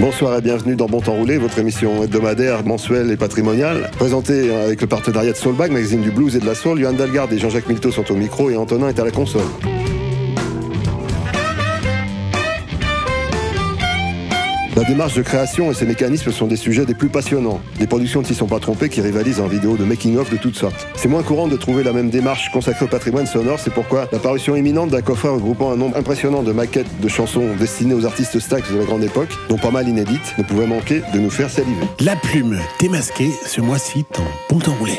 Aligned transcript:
Bonsoir 0.00 0.38
et 0.38 0.40
bienvenue 0.40 0.76
dans 0.76 0.86
Bon 0.86 1.02
Temps 1.02 1.12
Roulé, 1.12 1.36
votre 1.36 1.58
émission 1.58 2.02
hebdomadaire, 2.02 2.64
mensuelle 2.64 3.10
et 3.10 3.18
patrimoniale, 3.18 3.90
présentée 3.98 4.48
euh, 4.48 4.64
avec 4.64 4.80
le 4.80 4.86
partenariat 4.86 5.32
de 5.32 5.36
Soulbag, 5.36 5.70
magazine 5.70 6.00
du 6.00 6.10
blues 6.10 6.34
et 6.36 6.40
de 6.40 6.46
la 6.46 6.54
soul. 6.54 6.80
Johan 6.80 6.94
Dalgarde 6.94 7.34
et 7.34 7.38
Jean-Jacques 7.38 7.68
Milteau 7.68 7.92
sont 7.92 8.10
au 8.10 8.14
micro 8.14 8.48
et 8.48 8.56
Antonin 8.56 8.88
est 8.88 8.98
à 8.98 9.04
la 9.04 9.10
console. 9.10 9.42
La 14.80 14.86
démarche 14.86 15.12
de 15.12 15.20
création 15.20 15.70
et 15.70 15.74
ses 15.74 15.84
mécanismes 15.84 16.32
sont 16.32 16.46
des 16.46 16.56
sujets 16.56 16.86
des 16.86 16.94
plus 16.94 17.10
passionnants. 17.10 17.60
Des 17.78 17.86
productions 17.86 18.22
ne 18.22 18.24
s'y 18.24 18.34
sont 18.34 18.46
pas 18.46 18.60
trompées 18.60 18.88
qui 18.88 19.02
rivalisent 19.02 19.38
en 19.38 19.46
vidéo 19.46 19.76
de 19.76 19.84
making-of 19.84 20.30
de 20.30 20.38
toutes 20.38 20.56
sortes. 20.56 20.88
C'est 20.94 21.06
moins 21.06 21.22
courant 21.22 21.48
de 21.48 21.56
trouver 21.58 21.82
la 21.82 21.92
même 21.92 22.08
démarche 22.08 22.50
consacrée 22.50 22.86
au 22.86 22.88
patrimoine 22.88 23.26
sonore, 23.26 23.60
c'est 23.60 23.74
pourquoi 23.74 24.08
l'apparition 24.10 24.56
imminente 24.56 24.88
d'un 24.88 25.02
coffret 25.02 25.28
regroupant 25.28 25.70
un 25.70 25.76
nombre 25.76 25.98
impressionnant 25.98 26.42
de 26.42 26.52
maquettes 26.52 26.98
de 26.98 27.08
chansons 27.08 27.54
destinées 27.58 27.92
aux 27.92 28.06
artistes 28.06 28.38
stacks 28.38 28.72
de 28.72 28.78
la 28.78 28.86
grande 28.86 29.04
époque, 29.04 29.28
dont 29.50 29.58
pas 29.58 29.70
mal 29.70 29.86
inédites, 29.86 30.34
ne 30.38 30.44
pouvait 30.44 30.66
manquer 30.66 31.02
de 31.12 31.18
nous 31.18 31.28
faire 31.28 31.50
saliver. 31.50 31.86
La 32.02 32.16
plume 32.16 32.58
démasquée 32.80 33.32
ce 33.44 33.60
mois-ci 33.60 34.06
dans 34.16 34.24
Bon 34.48 34.60
Temps 34.60 34.76
Roulé. 34.78 34.98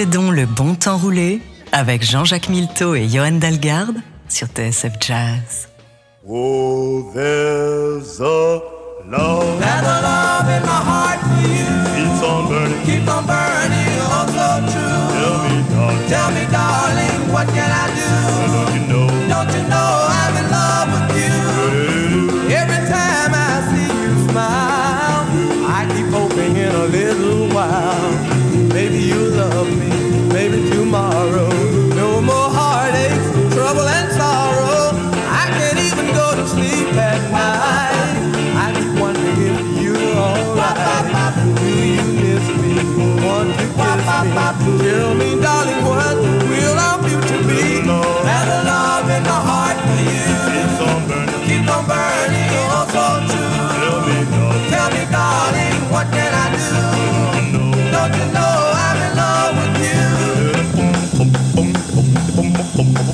Possédons 0.00 0.30
le 0.30 0.46
bon 0.46 0.74
temps 0.76 0.96
roulé 0.96 1.42
avec 1.72 2.02
Jean-Jacques 2.02 2.48
Milteau 2.48 2.94
et 2.94 3.06
Johan 3.06 3.32
Dalgarde 3.32 3.96
sur 4.30 4.46
TSF 4.46 4.94
Jazz. 4.98 5.68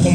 All 0.06 0.14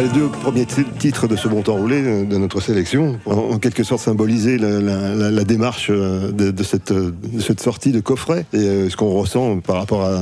Les 0.01 0.09
deux 0.09 0.27
premiers 0.27 0.65
titres 0.65 1.27
de 1.27 1.35
ce 1.35 1.47
bon 1.47 1.61
temps 1.61 1.75
roulé 1.75 2.01
euh, 2.03 2.25
de 2.25 2.37
notre 2.37 2.61
sélection, 2.61 3.19
en, 3.25 3.33
en 3.33 3.57
quelque 3.57 3.83
sorte 3.83 4.01
symboliser 4.01 4.57
la, 4.57 4.79
la- 4.79 5.15
la- 5.15 5.31
la 5.31 5.43
démarche 5.43 5.87
euh, 5.89 6.31
de, 6.31 6.51
de 6.51 6.63
cette, 6.63 6.91
euh, 6.91 7.13
de 7.33 7.41
cette 7.41 7.59
sortie 7.61 7.91
de 7.91 7.99
coffret 7.99 8.45
et 8.53 8.89
ce 8.89 8.95
qu'on 8.95 9.09
ressent 9.11 9.59
par 9.59 9.77
rapport 9.77 10.03
à, 10.03 10.19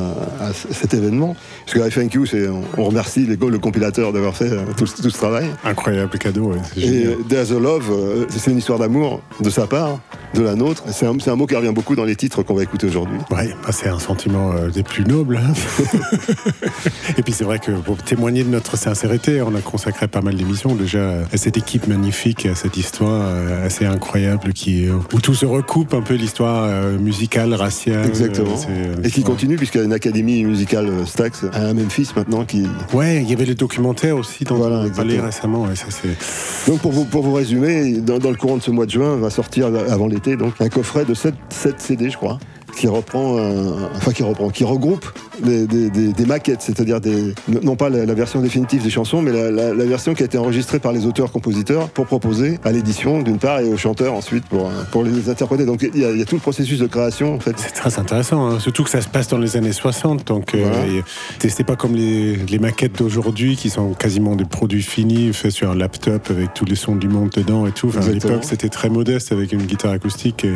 cet 0.72 0.94
événement. 0.94 1.36
Parce 1.66 1.78
que 1.78 1.90
FNQ, 1.90 2.28
c'est, 2.28 2.48
on, 2.78 2.84
remercie 2.84 3.26
les, 3.26 3.36
le 3.36 3.60
compilateur 3.60 4.14
d'avoir 4.14 4.36
fait 4.36 4.50
tout, 4.78 4.86
ce- 4.86 5.02
tout 5.02 5.10
ce 5.10 5.18
travail. 5.18 5.46
Incroyable 5.64 6.18
cadeau, 6.18 6.52
ouais, 6.54 6.58
Et 6.78 7.08
There's 7.30 7.52
a 7.52 7.60
Love, 7.60 8.26
c'est 8.30 8.52
une 8.52 8.58
histoire 8.60 8.80
d'amour 8.80 9.22
de 9.42 9.50
sa 9.50 9.68
part, 9.68 10.00
de 10.34 10.42
la 10.42 10.56
nôtre. 10.56 10.84
C'est 10.92 11.06
un, 11.06 11.36
mot 11.36 11.46
qui 11.46 11.56
revient 11.56 11.74
beaucoup 11.74 11.96
dans 11.96 12.06
les 12.06 12.16
titres 12.16 12.44
qu'on 12.44 12.54
va 12.56 12.64
écouter 12.64 12.88
aujourd'hui. 12.88 13.18
Ouais, 13.32 13.50
bah, 13.64 13.72
c'est 13.72 13.90
un 13.90 14.00
sentiment 14.00 14.54
des 14.74 14.84
plus 14.84 15.04
nobles. 15.06 15.38
hein. 15.38 15.54
Et 17.18 17.24
puis 17.24 17.34
c'est 17.34 17.44
vrai 17.44 17.60
que 17.60 17.72
pour 17.72 17.98
témoigner 17.98 18.44
de 18.44 18.50
notre 18.50 18.78
sincérité, 18.78 19.42
on 19.42 19.54
a 19.56 19.62
consacré 19.78 20.08
pas 20.08 20.22
mal 20.22 20.34
d'émissions 20.34 20.74
déjà 20.74 21.20
à 21.32 21.38
cette 21.38 21.56
équipe 21.56 21.86
magnifique, 21.86 22.48
à 22.48 22.56
cette 22.56 22.78
histoire 22.78 23.22
euh, 23.28 23.64
assez 23.68 23.86
incroyable 23.86 24.52
qui, 24.52 24.88
euh, 24.88 24.94
où 25.14 25.22
tout 25.22 25.36
se 25.36 25.46
recoupe 25.46 25.94
un 25.94 26.02
peu 26.02 26.16
l'histoire 26.16 26.64
euh, 26.64 26.98
musicale, 26.98 27.54
raciale. 27.54 28.08
Exactement. 28.08 28.56
Et 29.04 29.12
qui 29.12 29.20
ouais. 29.20 29.24
continue, 29.24 29.56
puisqu'il 29.56 29.78
y 29.78 29.82
a 29.82 29.84
une 29.84 29.94
académie 29.94 30.44
musicale 30.44 30.90
Stax 31.06 31.46
à 31.54 31.76
Memphis 31.76 32.10
maintenant 32.16 32.44
qui, 32.44 32.64
Ouais, 32.92 33.22
il 33.22 33.30
y 33.30 33.34
avait 33.34 33.46
le 33.46 33.54
documentaire 33.54 34.18
aussi 34.18 34.46
dont 34.46 34.56
Voilà, 34.56 34.84
on 34.98 35.24
récemment. 35.24 35.66
ouais, 35.66 35.76
ça, 35.76 35.86
c'est... 35.90 36.72
Donc 36.72 36.80
pour 36.82 36.92
vous, 36.92 37.06
pour 37.06 37.22
vous 37.22 37.34
résumer, 37.34 38.00
dans, 38.00 38.18
dans 38.18 38.32
le 38.32 38.36
courant 38.36 38.58
de 38.58 38.64
ce 38.64 38.72
mois 38.72 38.88
de 38.88 38.92
juin 38.92 39.16
va 39.18 39.30
sortir 39.30 39.68
avant 39.68 40.08
l'été 40.08 40.38
donc 40.38 40.56
un 40.60 40.70
coffret 40.70 41.06
de 41.06 41.14
7, 41.14 41.36
7 41.50 41.80
CD 41.80 42.10
je 42.10 42.18
crois 42.18 42.40
qui 42.78 42.88
reprend, 42.88 43.38
un- 43.40 43.90
enfin 43.96 44.12
qui 44.12 44.24
reprend, 44.24 44.50
qui 44.50 44.64
regroupe 44.64 45.06
des, 45.44 45.66
des- 45.66 45.90
des- 45.90 46.14
des 46.14 46.26
maquettes, 46.26 46.62
c'est-à-dire 46.62 47.02
des, 47.02 47.34
non 47.64 47.76
pas 47.76 47.90
la, 47.90 48.06
la 48.06 48.14
version 48.14 48.40
définitive 48.42 48.84
des 48.84 48.90
chansons, 48.92 49.22
mais 49.22 49.32
la, 49.32 49.50
la- 49.52 49.74
la 49.74 49.86
version 49.86 50.14
qui 50.14 50.22
a 50.22 50.26
été 50.26 50.38
enregistrée 50.38 50.80
par 50.80 50.92
les 50.92 51.06
auteurs-compositeurs 51.06 51.90
pour 51.90 52.06
proposer 52.06 52.60
à 52.64 52.72
l'édition 52.72 53.22
d'une 53.22 53.40
part 53.40 53.60
et 53.62 53.70
aux 53.72 53.78
chanteurs 53.78 54.14
ensuite 54.14 54.46
pour, 54.46 54.70
pour 54.92 55.04
les 55.04 55.30
interpréter. 55.30 55.66
Donc 55.66 55.82
il 55.94 56.00
y, 56.00 56.06
a, 56.06 56.12
il 56.12 56.20
y 56.20 56.22
a 56.22 56.26
tout 56.26 56.36
le 56.36 56.42
processus 56.42 56.80
de 56.80 56.88
création 56.88 57.34
en 57.36 57.40
fait. 57.40 57.56
C'est 57.58 57.72
très 57.74 57.98
intéressant, 58.00 58.48
hein. 58.48 58.60
surtout 58.60 58.84
que 58.84 58.90
ça 58.92 59.02
se 59.02 59.08
passe 59.08 59.28
dans 59.28 59.40
les 59.40 59.58
années 59.58 59.72
60. 59.72 60.28
Donc, 60.28 60.54
euh, 60.54 60.60
Voilà. 60.64 61.02
c'est 61.40 61.64
pas 61.64 61.76
comme 61.76 61.96
les, 61.96 62.36
les 62.36 62.60
maquettes 62.60 62.98
d'aujourd'hui 63.00 63.56
qui 63.56 63.70
sont 63.70 63.94
quasiment 63.94 64.36
des 64.36 64.46
produits 64.46 64.84
finis 64.84 65.34
faits 65.34 65.52
sur 65.52 65.72
un 65.72 65.76
laptop 65.76 66.30
avec 66.30 66.54
tous 66.54 66.66
les 66.66 66.76
sons 66.76 66.96
du 66.96 67.08
monde 67.08 67.30
dedans 67.36 67.66
et 67.66 67.72
tout. 67.72 67.88
Enfin, 67.88 68.02
à 68.08 68.10
l'époque, 68.12 68.44
c'était 68.44 68.70
très 68.70 68.90
modeste 68.90 69.32
avec 69.32 69.52
une 69.52 69.64
guitare 69.64 69.92
acoustique 69.94 70.46
et 70.46 70.50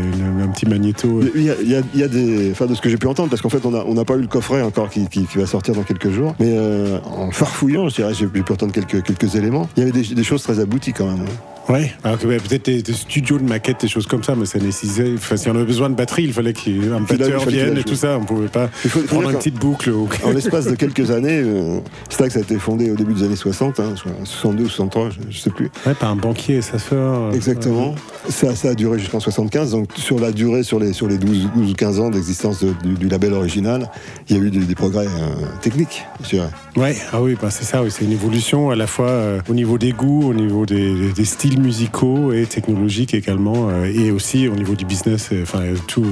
un 0.43 0.47
petit 0.49 0.65
magnéto. 0.67 1.21
Il 1.35 1.43
y 1.43 1.49
a, 1.49 1.55
il 1.61 1.69
y 1.71 1.75
a- 1.75 1.81
il 1.93 1.99
y 1.99 2.03
a 2.03 2.07
de 2.11 2.75
ce 2.75 2.81
que 2.81 2.89
j'ai 2.89 2.97
pu 2.97 3.07
entendre, 3.07 3.29
parce 3.29 3.41
qu'en 3.41 3.49
fait 3.49 3.65
on 3.65 3.71
n'a 3.71 3.83
on 3.85 3.95
pas 4.05 4.15
eu 4.15 4.21
le 4.21 4.27
coffret 4.27 4.61
encore 4.61 4.89
qui, 4.89 5.07
qui- 5.07 5.25
va 5.39 5.45
sortir 5.47 5.73
dans 5.75 5.83
quelques 5.83 6.09
jours, 6.11 6.35
mais 6.39 6.47
euh, 6.49 6.99
en 7.05 7.31
farfouillant, 7.31 7.89
j'ai 7.89 8.27
pu 8.27 8.43
entendre 8.51 8.71
quelques, 8.73 9.01
quelques 9.03 9.35
éléments. 9.35 9.67
Il 9.75 9.79
y 9.79 9.83
avait 9.83 9.91
des, 9.91 10.13
des 10.15 10.23
choses 10.23 10.43
très 10.43 10.59
abouties 10.59 10.93
quand 10.93 11.05
même. 11.07 11.21
hein. 11.21 11.50
Ouais, 11.69 11.91
alors 12.03 12.17
que, 12.17 12.25
peut-être 12.25 12.65
des, 12.65 12.81
des 12.81 12.93
studios 12.93 13.37
de 13.37 13.43
maquettes, 13.47 13.81
des 13.81 13.87
choses 13.87 14.05
comme 14.07 14.23
ça, 14.23 14.35
mais 14.35 14.45
ça 14.45 14.59
nécessitait. 14.59 15.11
Enfin, 15.15 15.37
si 15.37 15.49
on 15.49 15.55
avait 15.55 15.63
besoin 15.65 15.89
de 15.89 15.95
batterie, 15.95 16.23
il 16.23 16.33
fallait 16.33 16.53
qu'il 16.53 16.83
y 16.83 16.87
ait 16.87 16.91
un 16.91 17.01
Puis 17.03 17.17
là, 17.17 17.27
il 17.27 17.31
batteur 17.33 17.47
vienne 17.49 17.77
et 17.77 17.83
tout 17.83 17.95
ça. 17.95 18.17
On 18.19 18.25
pouvait 18.25 18.47
pas 18.49 18.69
Il 18.83 18.89
faut- 18.89 18.99
prendre 19.01 19.29
une 19.29 19.37
petite 19.37 19.55
boucle. 19.59 19.89
Ou... 19.91 20.09
En 20.23 20.31
l'espace 20.33 20.65
de 20.65 20.75
quelques 20.75 21.11
années, 21.11 21.41
euh, 21.43 21.79
Stax 22.09 22.35
a 22.35 22.39
été 22.41 22.57
fondé 22.57 22.89
au 22.91 22.95
début 22.95 23.13
des 23.13 23.23
années 23.23 23.35
60, 23.35 23.79
hein, 23.79 23.93
62 24.23 24.63
ou 24.63 24.67
63, 24.69 25.09
je, 25.11 25.17
je 25.29 25.37
sais 25.39 25.49
plus. 25.49 25.69
Ouais, 25.85 25.93
par 25.93 26.09
un 26.11 26.15
banquier 26.15 26.55
et 26.57 26.61
sa 26.61 26.79
sœur. 26.79 27.21
euh, 27.21 27.31
Exactement. 27.31 27.95
Ça, 28.27 28.55
ça 28.55 28.69
a 28.69 28.73
duré 28.73 28.99
jusqu'en 28.99 29.19
75. 29.19 29.71
Donc 29.71 29.89
sur 29.95 30.19
la 30.19 30.31
durée, 30.31 30.63
sur 30.63 30.79
les, 30.79 30.91
sur 30.93 31.07
les 31.07 31.17
12, 31.17 31.49
12 31.55 31.71
ou 31.71 31.73
15 31.73 31.99
ans 31.99 32.09
d'existence 32.09 32.63
de- 32.63 32.73
du, 32.83 32.95
du 32.95 33.07
label 33.07 33.33
original, 33.33 33.89
il 34.29 34.35
y 34.35 34.39
a 34.39 34.43
eu 34.43 34.49
des, 34.49 34.59
des 34.59 34.75
progrès 34.75 35.05
euh, 35.05 35.45
techniques, 35.61 36.03
je 36.23 36.29
dirais. 36.31 36.49
Ouais, 36.75 36.95
ah 37.13 37.21
oui, 37.21 37.37
bah 37.41 37.49
c'est 37.51 37.65
ça, 37.65 37.81
oui, 37.83 37.89
c'est 37.91 38.03
une 38.05 38.11
évolution 38.13 38.71
à 38.71 38.75
la 38.75 38.87
fois 38.87 39.09
euh, 39.09 39.39
au 39.49 39.53
niveau 39.53 39.77
des 39.77 39.91
goûts, 39.91 40.29
au 40.29 40.33
niveau 40.33 40.65
des, 40.65 40.93
des- 41.11 41.11
des 41.13 41.25
styles 41.51 41.61
musicaux 41.61 42.31
et 42.33 42.45
technologiques 42.45 43.13
également, 43.13 43.69
euh, 43.69 43.85
et 43.85 44.11
aussi 44.11 44.47
au 44.47 44.55
niveau 44.55 44.75
du 44.75 44.85
business. 44.85 45.29
euh, 45.33 45.41
Enfin, 45.43 45.59
tout. 45.87 46.05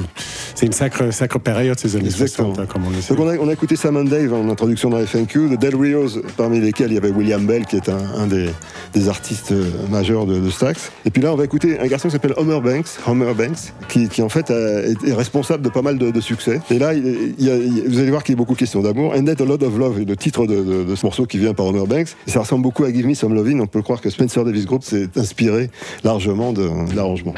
C'est 0.56 0.65
une 0.65 0.74
sacre, 0.74 1.12
sacre 1.13 1.39
période 1.39 1.80
ces 1.80 1.95
années 1.95 2.06
Exactement. 2.07 2.53
60, 2.56 2.59
hein, 2.59 2.68
comme 2.71 2.86
on 2.86 2.89
le 2.89 3.00
sait. 3.01 3.15
Donc 3.15 3.25
on 3.25 3.30
a, 3.30 3.38
on 3.38 3.47
a 3.47 3.53
écouté 3.53 3.75
Sam 3.77 3.95
and 3.97 4.03
Dave 4.06 4.33
en 4.33 4.50
introduction 4.50 4.89
dans 4.89 5.00
FNQ, 5.06 5.50
de 5.50 5.56
Del 5.56 5.75
Rios, 5.75 6.19
parmi 6.36 6.59
lesquels 6.59 6.91
il 6.91 6.95
y 6.95 6.97
avait 6.97 7.12
William 7.12 7.45
Bell, 7.45 7.65
qui 7.65 7.77
est 7.77 7.88
un, 7.89 7.97
un 8.18 8.27
des, 8.27 8.50
des 8.94 9.07
artistes 9.07 9.51
euh, 9.53 9.63
majeurs 9.89 10.25
de, 10.25 10.39
de 10.39 10.50
Stax. 10.50 10.91
Et 11.06 11.09
puis 11.09 11.21
là, 11.21 11.31
on 11.31 11.38
va 11.38 11.45
écouter 11.45 11.80
un 11.80 11.88
garçon 11.88 12.09
qui 12.09 12.13
s'appelle 12.13 12.33
Homer 12.36 12.59
Banks, 12.59 12.88
Homer 13.07 13.33
Banks, 13.33 13.74
qui, 13.88 14.09
qui 14.09 14.21
en 14.21 14.30
fait 14.30 14.50
est, 14.50 14.95
est 15.07 15.13
responsable 15.13 15.63
de 15.63 15.69
pas 15.69 15.81
mal 15.81 15.97
de, 15.97 16.12
de 16.12 16.21
succès. 16.21 16.59
Et 16.69 16.80
là, 16.80 16.94
il, 16.94 17.36
il 17.38 17.45
y 17.45 17.50
a- 17.51 17.56
il- 17.56 17.83
vous 17.88 18.00
allez 18.00 18.09
voir 18.12 18.24
qu'il 18.24 18.33
y 18.33 18.38
a 18.38 18.38
beaucoup 18.38 18.53
de 18.56 18.59
questions 18.59 18.81
d'amour. 18.81 19.13
And 19.15 19.24
That 19.24 19.41
a 19.41 19.45
Lot 19.45 19.63
of 19.63 19.77
Love 19.77 20.01
est 20.01 20.06
le 20.06 20.18
titre 20.18 20.45
de, 20.47 20.95
ce 20.95 21.06
morceau 21.06 21.25
qui 21.25 21.38
vient 21.38 21.53
par 21.53 21.68
Homer 21.68 21.86
Banks. 21.88 22.09
Et 22.27 22.31
ça 22.31 22.41
ressemble 22.41 22.63
beaucoup 22.63 22.83
à 22.83 22.91
Give 22.91 23.07
Me 23.07 23.13
Some 23.13 23.33
Lovin'. 23.33 23.62
On 23.62 23.68
peut 23.68 23.81
croire 23.81 24.01
que 24.01 24.09
Spencer 24.09 24.44
Davis 24.44 24.65
Group 24.65 24.83
s'est 24.83 25.07
inspiré 25.30 25.70
largement 26.04 26.54
de 26.54 26.68
l'arrangement. 26.96 27.36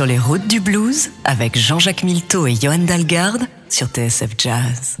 Sur 0.00 0.06
les 0.06 0.18
routes 0.18 0.46
du 0.46 0.60
blues 0.60 1.10
avec 1.26 1.58
Jean-Jacques 1.58 2.04
Milteau 2.04 2.46
et 2.46 2.54
Johan 2.54 2.78
Dalgarde 2.78 3.42
sur 3.68 3.86
TSF 3.88 4.30
Jazz. 4.38 4.96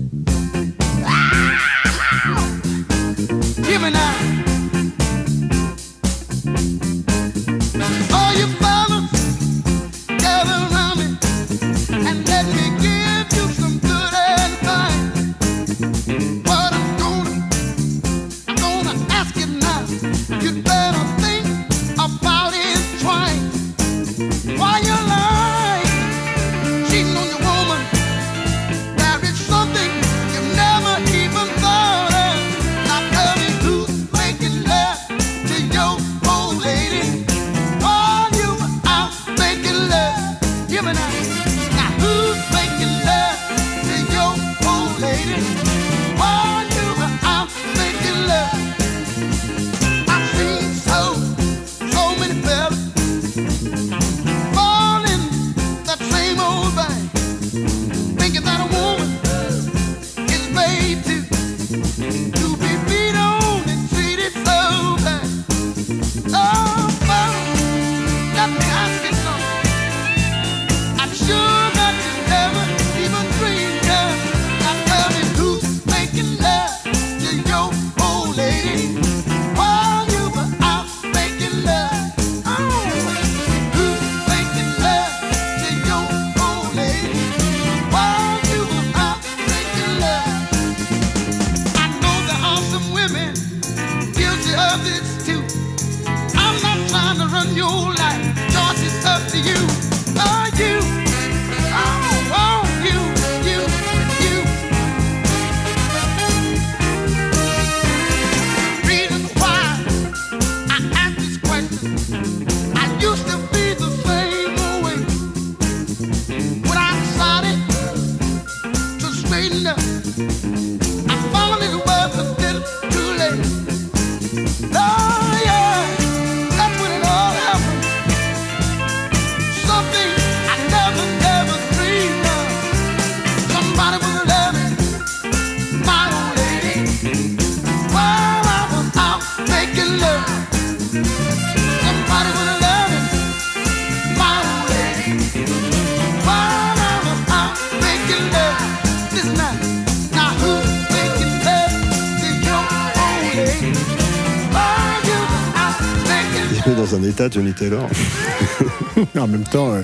Temps, 159.50 159.82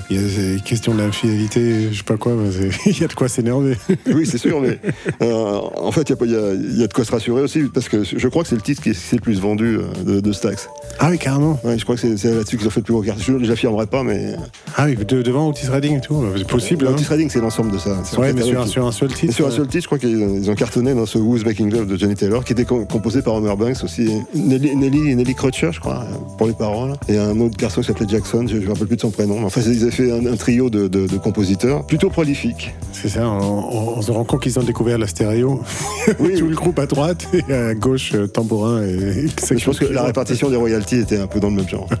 ces 0.57 0.63
questions 0.63 0.93
d'infidélité, 0.95 1.89
je 1.91 1.97
sais 1.97 2.03
pas 2.03 2.17
quoi, 2.17 2.33
il 2.85 2.99
y 2.99 3.03
a 3.03 3.07
de 3.07 3.13
quoi 3.13 3.27
s'énerver. 3.27 3.77
Oui, 4.07 4.25
c'est 4.25 4.37
sûr, 4.37 4.61
mais 4.61 4.79
euh, 5.21 5.59
en 5.75 5.91
fait, 5.91 6.09
il 6.09 6.31
y 6.31 6.35
a 6.35 6.53
y, 6.53 6.81
y 6.83 6.87
de 6.87 6.93
quoi 6.93 7.03
se 7.03 7.11
rassurer 7.11 7.41
aussi, 7.41 7.63
parce 7.73 7.89
que 7.89 8.03
je 8.03 8.27
crois 8.27 8.43
que 8.43 8.49
c'est 8.49 8.55
le 8.55 8.61
titre 8.61 8.81
qui 8.81 8.89
est, 8.89 9.13
le 9.13 9.19
plus 9.19 9.39
vendu 9.39 9.77
euh, 9.77 10.03
de, 10.03 10.19
de 10.19 10.31
Stax. 10.31 10.69
Ah 10.99 11.09
oui, 11.11 11.17
carrément. 11.19 11.59
Ouais, 11.63 11.77
je 11.77 11.83
crois 11.83 11.95
que 11.95 12.15
c'est 12.17 12.33
là-dessus 12.33 12.57
qu'ils 12.57 12.67
ont 12.67 12.71
fait 12.71 12.79
le 12.79 12.85
plus 12.85 12.93
gros 12.93 13.01
carton. 13.03 13.21
Je 13.25 13.33
l'affirmerai 13.49 13.85
pas, 13.87 14.03
mais. 14.03 14.35
Ah 14.75 14.85
oui, 14.85 14.95
de- 14.95 15.21
devant 15.21 15.49
Otis 15.49 15.67
Redding 15.67 15.97
et 15.97 16.01
tout, 16.01 16.23
c'est 16.35 16.47
possible. 16.47 16.85
Le 16.85 16.91
hein. 16.91 16.93
Otis 16.93 17.05
Redding, 17.05 17.29
c'est 17.29 17.41
l'ensemble 17.41 17.71
de 17.71 17.77
ça. 17.77 18.01
Ouais, 18.17 18.33
mais 18.33 18.41
sur 18.41 18.57
un, 18.59 18.61
autre- 18.63 18.71
sur 18.71 18.85
un 18.87 18.91
seul 18.91 19.13
titre. 19.13 19.33
sur 19.33 19.45
un 19.45 19.49
euh, 19.49 19.51
seul 19.51 19.67
titre, 19.67 19.83
je 19.83 19.87
crois 19.87 19.99
qu'ils 19.99 20.09
ils 20.17 20.49
ont 20.49 20.55
cartonné 20.55 20.93
dans 20.93 21.05
ce 21.05 21.17
Who's 21.17 21.45
Making 21.45 21.71
Love 21.71 21.87
de 21.87 21.97
Johnny 21.97 22.15
Taylor, 22.15 22.43
qui 22.43 22.53
était 22.53 22.65
com- 22.65 22.85
composé 22.87 23.21
par 23.21 23.35
Homer 23.35 23.55
Banks 23.55 23.83
aussi. 23.83 24.09
Nelly, 24.33 24.75
Nelly, 24.75 25.15
Nelly 25.15 25.35
Crutcher, 25.35 25.69
je 25.71 25.79
crois, 25.79 26.03
euh, 26.03 26.15
pour 26.37 26.47
les 26.47 26.53
paroles. 26.53 26.93
Et 27.07 27.17
un 27.17 27.39
autre 27.39 27.57
garçon 27.57 27.81
qui 27.81 27.87
s'appelait 27.87 28.07
Jackson, 28.07 28.45
je 28.47 28.55
ne 28.55 28.61
me 28.61 28.69
rappelle 28.69 28.87
plus 28.87 28.95
de 28.95 29.01
son 29.01 29.11
prénom. 29.11 29.43
Enfin, 29.45 29.61
ils 29.65 29.83
avaient 29.83 29.91
fait 29.91 30.11
un, 30.11 30.25
un 30.25 30.35
trio 30.47 30.69
de, 30.69 30.87
de- 30.87 31.07
de 31.07 31.17
compositeurs 31.17 31.85
plutôt 31.85 32.09
prolifiques. 32.09 32.73
C'est 32.93 33.09
ça, 33.09 33.27
on, 33.29 34.01
se 34.01 34.11
rend 34.11 34.23
compte 34.23 34.43
qu'ils 34.43 34.57
ont 34.57 34.63
découvert 34.63 34.97
la 34.97 35.07
stéréo. 35.07 35.59
Oui, 36.19 36.35
Tout 36.37 36.45
oui. 36.45 36.49
le 36.51 36.55
groupe 36.55 36.79
à 36.79 36.85
droite 36.85 37.27
et 37.33 37.53
à 37.53 37.73
gauche, 37.75 38.13
euh, 38.15 38.27
tambourin 38.27 38.81
et. 38.81 39.27
Je 39.27 39.65
pense 39.65 39.77
que 39.77 39.83
la 39.91 40.03
répartition 40.03 40.49
des 40.49 40.55
royalties 40.55 40.99
était 40.99 41.17
un 41.17 41.27
peu 41.27 41.41
dans 41.41 41.49
le 41.49 41.57
même 41.57 41.67
genre. 41.67 41.89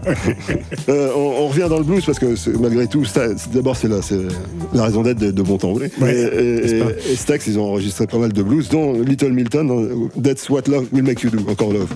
Euh, 0.89 1.09
on, 1.15 1.19
on 1.43 1.47
revient 1.49 1.67
dans 1.69 1.79
le 1.79 1.83
blues 1.83 2.05
parce 2.05 2.17
que 2.19 2.27
malgré 2.57 2.87
tout, 2.87 3.03
d'abord 3.53 3.75
c'est 3.75 3.89
la, 3.89 4.83
raison 4.83 5.01
d'être 5.01 5.17
de, 5.19 5.31
de. 5.31 5.41
Ouais, 5.41 6.13
et, 6.13 7.11
et 7.11 7.15
Stax, 7.15 7.47
ils 7.47 7.59
ont 7.59 7.65
enregistré 7.65 8.07
pas 8.07 8.17
mal 8.17 8.31
de 8.31 8.41
blues, 8.43 8.69
dont 8.69 8.93
Little 9.01 9.33
Milton, 9.33 9.67
dans 9.67 10.21
That's 10.21 10.49
What 10.49 10.63
Love 10.67 10.85
Will 10.93 11.03
Make 11.03 11.21
You 11.21 11.29
Do, 11.29 11.39
encore 11.51 11.73
Love. 11.73 11.89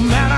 matter. 0.00 0.37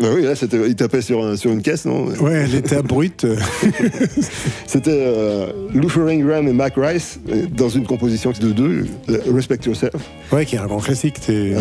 Ah 0.00 0.06
oui, 0.14 0.22
là, 0.22 0.34
il 0.66 0.76
tapait 0.76 1.02
sur, 1.02 1.24
une 1.44 1.62
caisse, 1.62 1.84
non? 1.84 2.06
Ouais, 2.20 2.44
elle 2.44 2.54
était 2.54 2.76
abrupte. 2.76 3.26
C'était 4.66 4.90
euh, 4.94 5.48
Luther 5.74 6.06
Ingram 6.06 6.46
et 6.46 6.52
Mac 6.52 6.74
Rice 6.76 7.18
euh, 7.28 7.46
dans 7.50 7.68
une 7.68 7.84
composition 7.84 8.32
de 8.38 8.50
deux, 8.52 8.86
euh, 9.08 9.18
Respect 9.34 9.58
Yourself. 9.66 9.96
Ouais, 10.30 10.44
qui 10.44 10.56
est 10.56 10.58
un 10.58 10.66
grand 10.66 10.78
classique. 10.78 11.16
C'est 11.20 11.54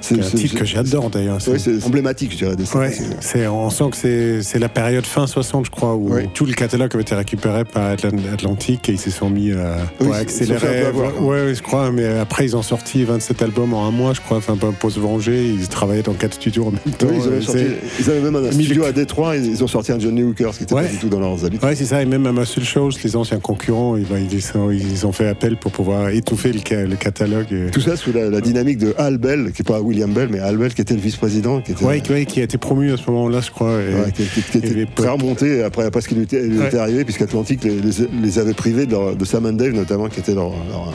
c'est 0.00 0.20
un 0.20 0.22
titre 0.22 0.58
que 0.58 0.64
j'adore 0.64 1.10
d'ailleurs. 1.10 1.38
Oui, 1.48 1.58
c'est 1.58 1.84
emblématique, 1.84 2.32
je 2.32 2.36
dirais. 2.36 3.48
On 3.48 3.70
sent 3.70 3.84
que 3.90 4.40
c'est 4.42 4.58
la 4.58 4.68
période 4.68 5.04
fin 5.04 5.26
60, 5.26 5.66
je 5.66 5.70
crois, 5.70 5.96
où 5.96 6.10
tout 6.34 6.46
le 6.46 6.52
catalogue 6.52 6.90
avait 6.94 7.02
été 7.02 7.14
récupéré 7.14 7.64
par 7.64 7.90
Atlantic 8.32 8.88
et 8.88 8.92
ils 8.92 9.00
se 9.00 9.10
sont 9.10 9.30
mis 9.30 9.52
à 9.52 9.78
accélérer. 10.14 10.86
Hein. 10.86 11.22
Ouais, 11.22 11.54
je 11.54 11.62
crois, 11.62 11.90
mais 11.90 12.06
après 12.18 12.44
ils 12.44 12.56
ont 12.56 12.62
sorti 12.62 13.04
27 13.04 13.42
albums 13.42 13.74
en 13.74 13.88
un 13.88 13.90
mois, 13.90 14.12
je 14.12 14.20
crois, 14.20 14.38
enfin, 14.38 14.56
pour 14.56 14.90
se 14.90 15.00
venger. 15.00 15.48
Ils 15.48 15.68
travaillaient 15.68 16.02
dans 16.02 16.14
quatre 16.14 16.34
studios 16.34 16.51
en 16.60 16.70
même 16.70 16.80
temps. 16.98 17.06
Oui, 17.10 17.16
ils, 17.18 17.26
avaient 17.26 17.36
Euh, 17.36 17.40
sorti- 17.40 17.64
ils 18.00 18.10
avaient 18.10 18.20
même 18.20 18.36
un 18.36 18.52
studio 18.52 18.84
à 18.84 18.92
Détroit, 18.92 19.36
et 19.36 19.40
ils 19.40 19.62
ont 19.64 19.66
sorti 19.66 19.92
un 19.92 19.98
Johnny 19.98 20.22
Hooker, 20.22 20.52
ce 20.52 20.58
qui 20.58 20.62
n'était 20.64 20.74
Ouais. 20.74 20.82
pas 20.84 20.88
du 20.88 20.96
tout 20.98 21.08
dans 21.08 21.20
leurs 21.20 21.44
habitudes. 21.44 21.64
Ouais, 21.68 21.74
c'est 21.76 21.84
ça. 21.86 22.02
Et 22.02 22.06
même 22.06 22.26
à 22.26 22.32
Muscle 22.32 22.62
Shows, 22.62 22.90
les 23.02 23.16
anciens 23.16 23.38
concurrents, 23.40 23.94
ben, 23.96 24.26
ils, 24.30 24.42
sont- 24.42 24.70
ils 24.70 25.06
ont 25.06 25.12
fait 25.12 25.28
appel 25.28 25.56
pour 25.56 25.72
pouvoir 25.72 26.08
étouffer 26.10 26.52
le, 26.52 26.60
ca- 26.66 26.84
le 26.84 26.96
catalogue. 26.96 27.46
Tout 27.72 27.80
ça 27.80 27.96
sous 27.96 28.12
la, 28.12 28.28
la 28.30 28.40
dynamique 28.40 28.78
de 28.78 28.94
Al 28.98 29.18
Bell, 29.18 29.52
qui 29.54 29.62
n'est 29.62 29.66
pas 29.66 29.80
William 29.80 30.10
Bell, 30.12 30.28
mais 30.30 30.38
Al 30.38 30.56
Bell, 30.56 30.72
qui 30.74 30.80
était 30.82 30.94
le 30.94 31.00
vice-président, 31.00 31.60
qui 31.60 31.72
était, 31.72 31.84
Ouais, 31.84 32.02
ouais, 32.10 32.24
qui 32.26 32.40
a 32.40 32.44
été 32.44 32.58
promu 32.58 32.92
à 32.92 32.96
ce 32.96 33.10
moment-là, 33.10 33.40
je 33.40 33.50
crois. 33.50 33.72
et- 33.80 33.94
ouais, 33.94 34.12
qui, 34.14 34.24
qui- 34.24 34.42
qui 34.42 34.58
était 34.58 34.80
et 34.82 34.86
très 34.86 35.08
remonté 35.08 35.62
après, 35.62 35.84
après 35.84 36.00
ce 36.00 36.08
qui 36.08 36.14
lui 36.14 36.22
était, 36.24 36.42
lui 36.42 36.58
Ouais. 36.58 36.66
était 36.68 36.78
arrivé, 36.78 37.04
puisqu'Atlantique 37.04 37.64
les, 37.64 37.70
les, 37.76 37.92
les 38.22 38.38
avait 38.38 38.54
privés 38.54 38.86
de, 38.86 38.92
leur- 38.92 39.16
de 39.16 39.24
Sam 39.24 39.46
and 39.46 39.52
Dave, 39.54 39.72
notamment, 39.72 40.08
qui 40.08 40.20
était 40.20 40.34
leur, 40.34 40.50
leur, 40.70 40.92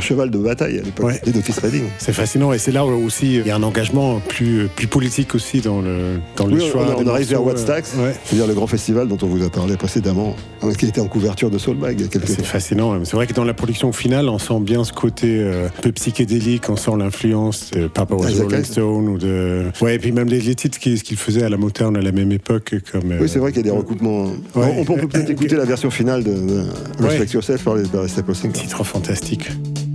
cheval 0.00 0.30
de 0.30 0.38
bataille 0.38 0.78
à 0.78 0.82
l'époque, 0.82 1.06
Ouais. 1.06 1.20
et 1.26 1.30
d'Otis 1.30 1.52
Redding. 1.62 1.84
C'est 1.98 2.12
fascinant 2.12 2.52
et 2.52 2.58
c'est 2.58 2.72
là 2.72 2.84
où 2.86 2.90
aussi 3.04 3.36
il 3.36 3.46
y 3.46 3.50
a 3.50 3.56
un 3.56 3.62
engagement 3.62 4.20
plus, 4.28 4.68
plus 4.74 4.86
politique 4.86 5.34
aussi 5.34 5.60
dans 5.60 5.80
le, 5.80 6.18
dans 6.36 6.46
le 6.46 6.54
Oui, 6.56 6.62
on, 6.66 6.70
choix. 6.72 6.96
on 6.98 7.02
des 7.02 7.10
arrive 7.10 7.28
vers 7.28 7.40
euh, 7.40 7.44
ouais. 7.44 8.14
c'est-à-dire 8.24 8.46
le 8.46 8.54
grand 8.54 8.66
festival 8.66 9.08
dont 9.08 9.18
on 9.22 9.26
vous 9.26 9.42
a 9.44 9.50
parlé 9.50 9.76
précédemment, 9.76 10.34
hein, 10.62 10.72
qui 10.78 10.86
était 10.86 11.00
en 11.00 11.06
couverture 11.08 11.50
de 11.50 11.58
quelques 11.58 12.26
C'est 12.26 12.44
fascinant. 12.44 13.04
C'est 13.04 13.16
vrai 13.16 13.26
que 13.26 13.32
dans 13.32 13.44
la 13.44 13.54
production 13.54 13.92
finale, 13.92 14.28
on 14.28 14.38
sent 14.38 14.60
bien 14.60 14.84
ce 14.84 14.92
côté 14.92 15.38
euh, 15.40 15.66
un 15.66 15.80
peu 15.82 15.92
psychédélique, 15.92 16.68
on 16.68 16.76
sent 16.76 16.92
l'influence 16.98 17.70
de 17.72 17.86
Papa 17.86 18.14
Was 18.14 18.26
Ah, 18.26 18.30
Isaac 18.30 18.48
Rolling. 18.50 18.64
Stone 18.64 19.08
ou 19.08 19.18
de. 19.18 19.64
Ouais, 19.80 19.96
et 19.96 19.98
puis 19.98 20.12
même 20.12 20.28
les, 20.28 20.40
les 20.40 20.54
titres 20.54 20.78
qu'il 20.78 21.16
faisait 21.16 21.42
à 21.42 21.48
la 21.48 21.56
Motown 21.56 21.96
à 21.96 22.00
la 22.02 22.12
même 22.12 22.32
époque, 22.32 22.74
comme. 22.92 23.12
euh, 23.12 23.18
Oui, 23.20 23.28
c'est 23.28 23.38
vrai 23.38 23.52
qu'il 23.52 23.64
y 23.64 23.68
a 23.68 23.70
des 23.72 23.76
recoupements. 23.76 24.24
Ouais. 24.24 24.32
On, 24.54 24.80
on 24.80 24.84
peut 24.84 25.06
peut-être 25.08 25.30
écouter 25.30 25.56
la 25.56 25.64
version 25.64 25.90
finale 25.90 26.24
de, 26.24 26.30
de 26.34 26.64
Respect. 27.00 27.32
Yourself 27.34 27.62
par 27.64 27.74
les 27.76 27.84
Staples 28.08 28.34
Singers. 28.34 28.52
Titre 28.60 28.84
fantastique. 28.84 29.48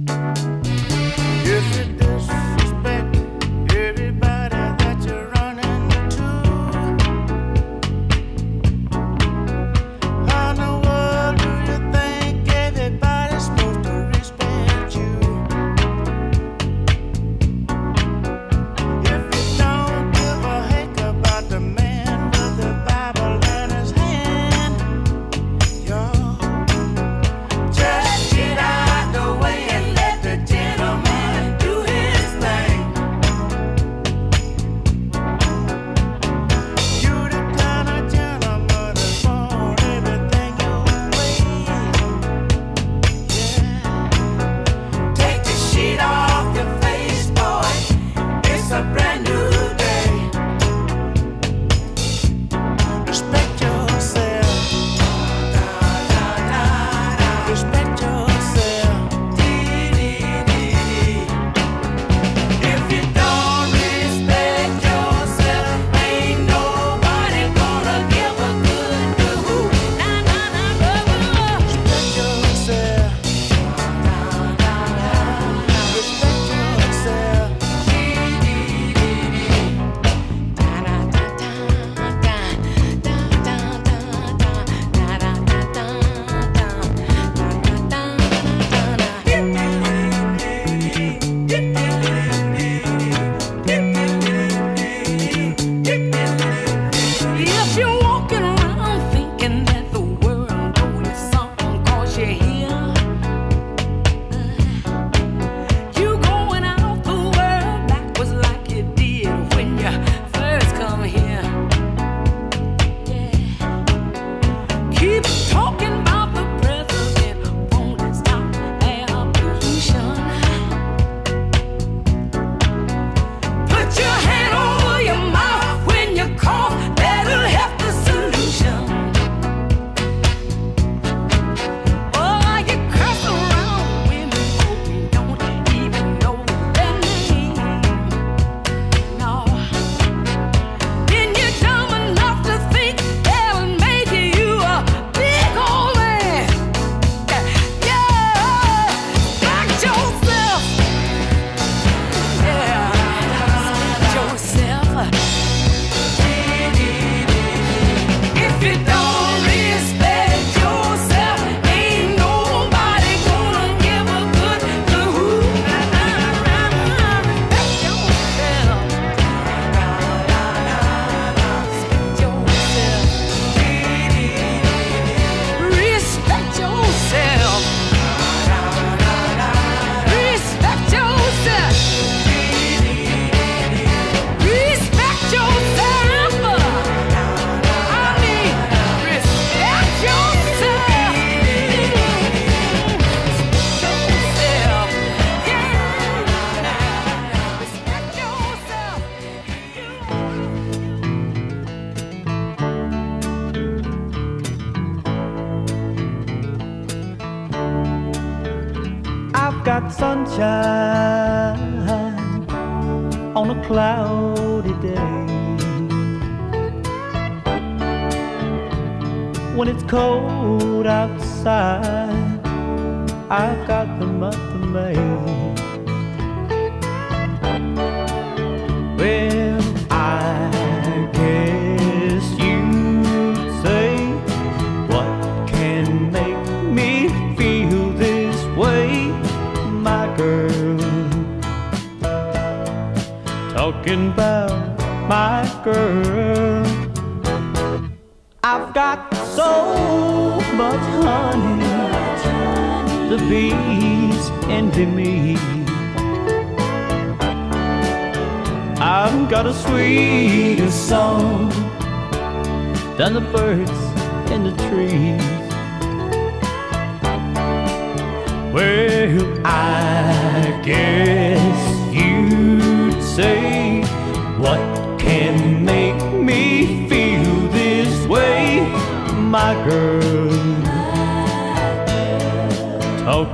If 0.10 0.49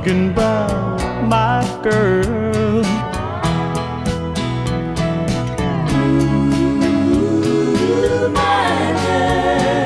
Talking 0.06 0.30
about 0.30 1.26
my 1.28 1.66
girl. 1.82 2.86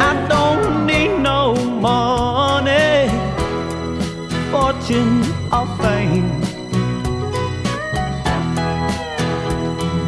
I 0.01 0.27
don't 0.27 0.85
need 0.85 1.19
no 1.19 1.55
money, 1.55 3.07
fortune 4.51 5.23
or 5.53 5.65
fame. 5.77 6.29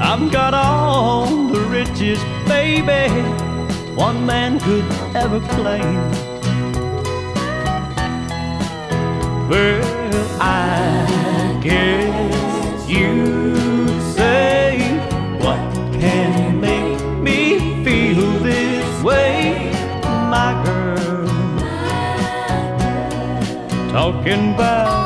I've 0.02 0.30
got 0.30 0.54
all 0.54 1.26
the 1.48 1.62
riches, 1.70 2.20
baby, 2.50 3.08
one 3.96 4.26
man 4.26 4.60
could 4.60 4.84
ever 5.16 5.40
claim. 5.56 5.96
Well, 9.50 10.01
I 10.44 11.60
guess 11.62 12.90
you'd 12.90 14.02
say, 14.16 14.80
What 15.38 15.60
can 16.00 16.60
make 16.60 17.00
me 17.20 17.84
feel 17.86 18.40
this 18.40 19.04
way, 19.04 19.72
my 20.02 20.60
girl? 20.66 21.28
Talking 23.92 24.56
about 24.56 25.01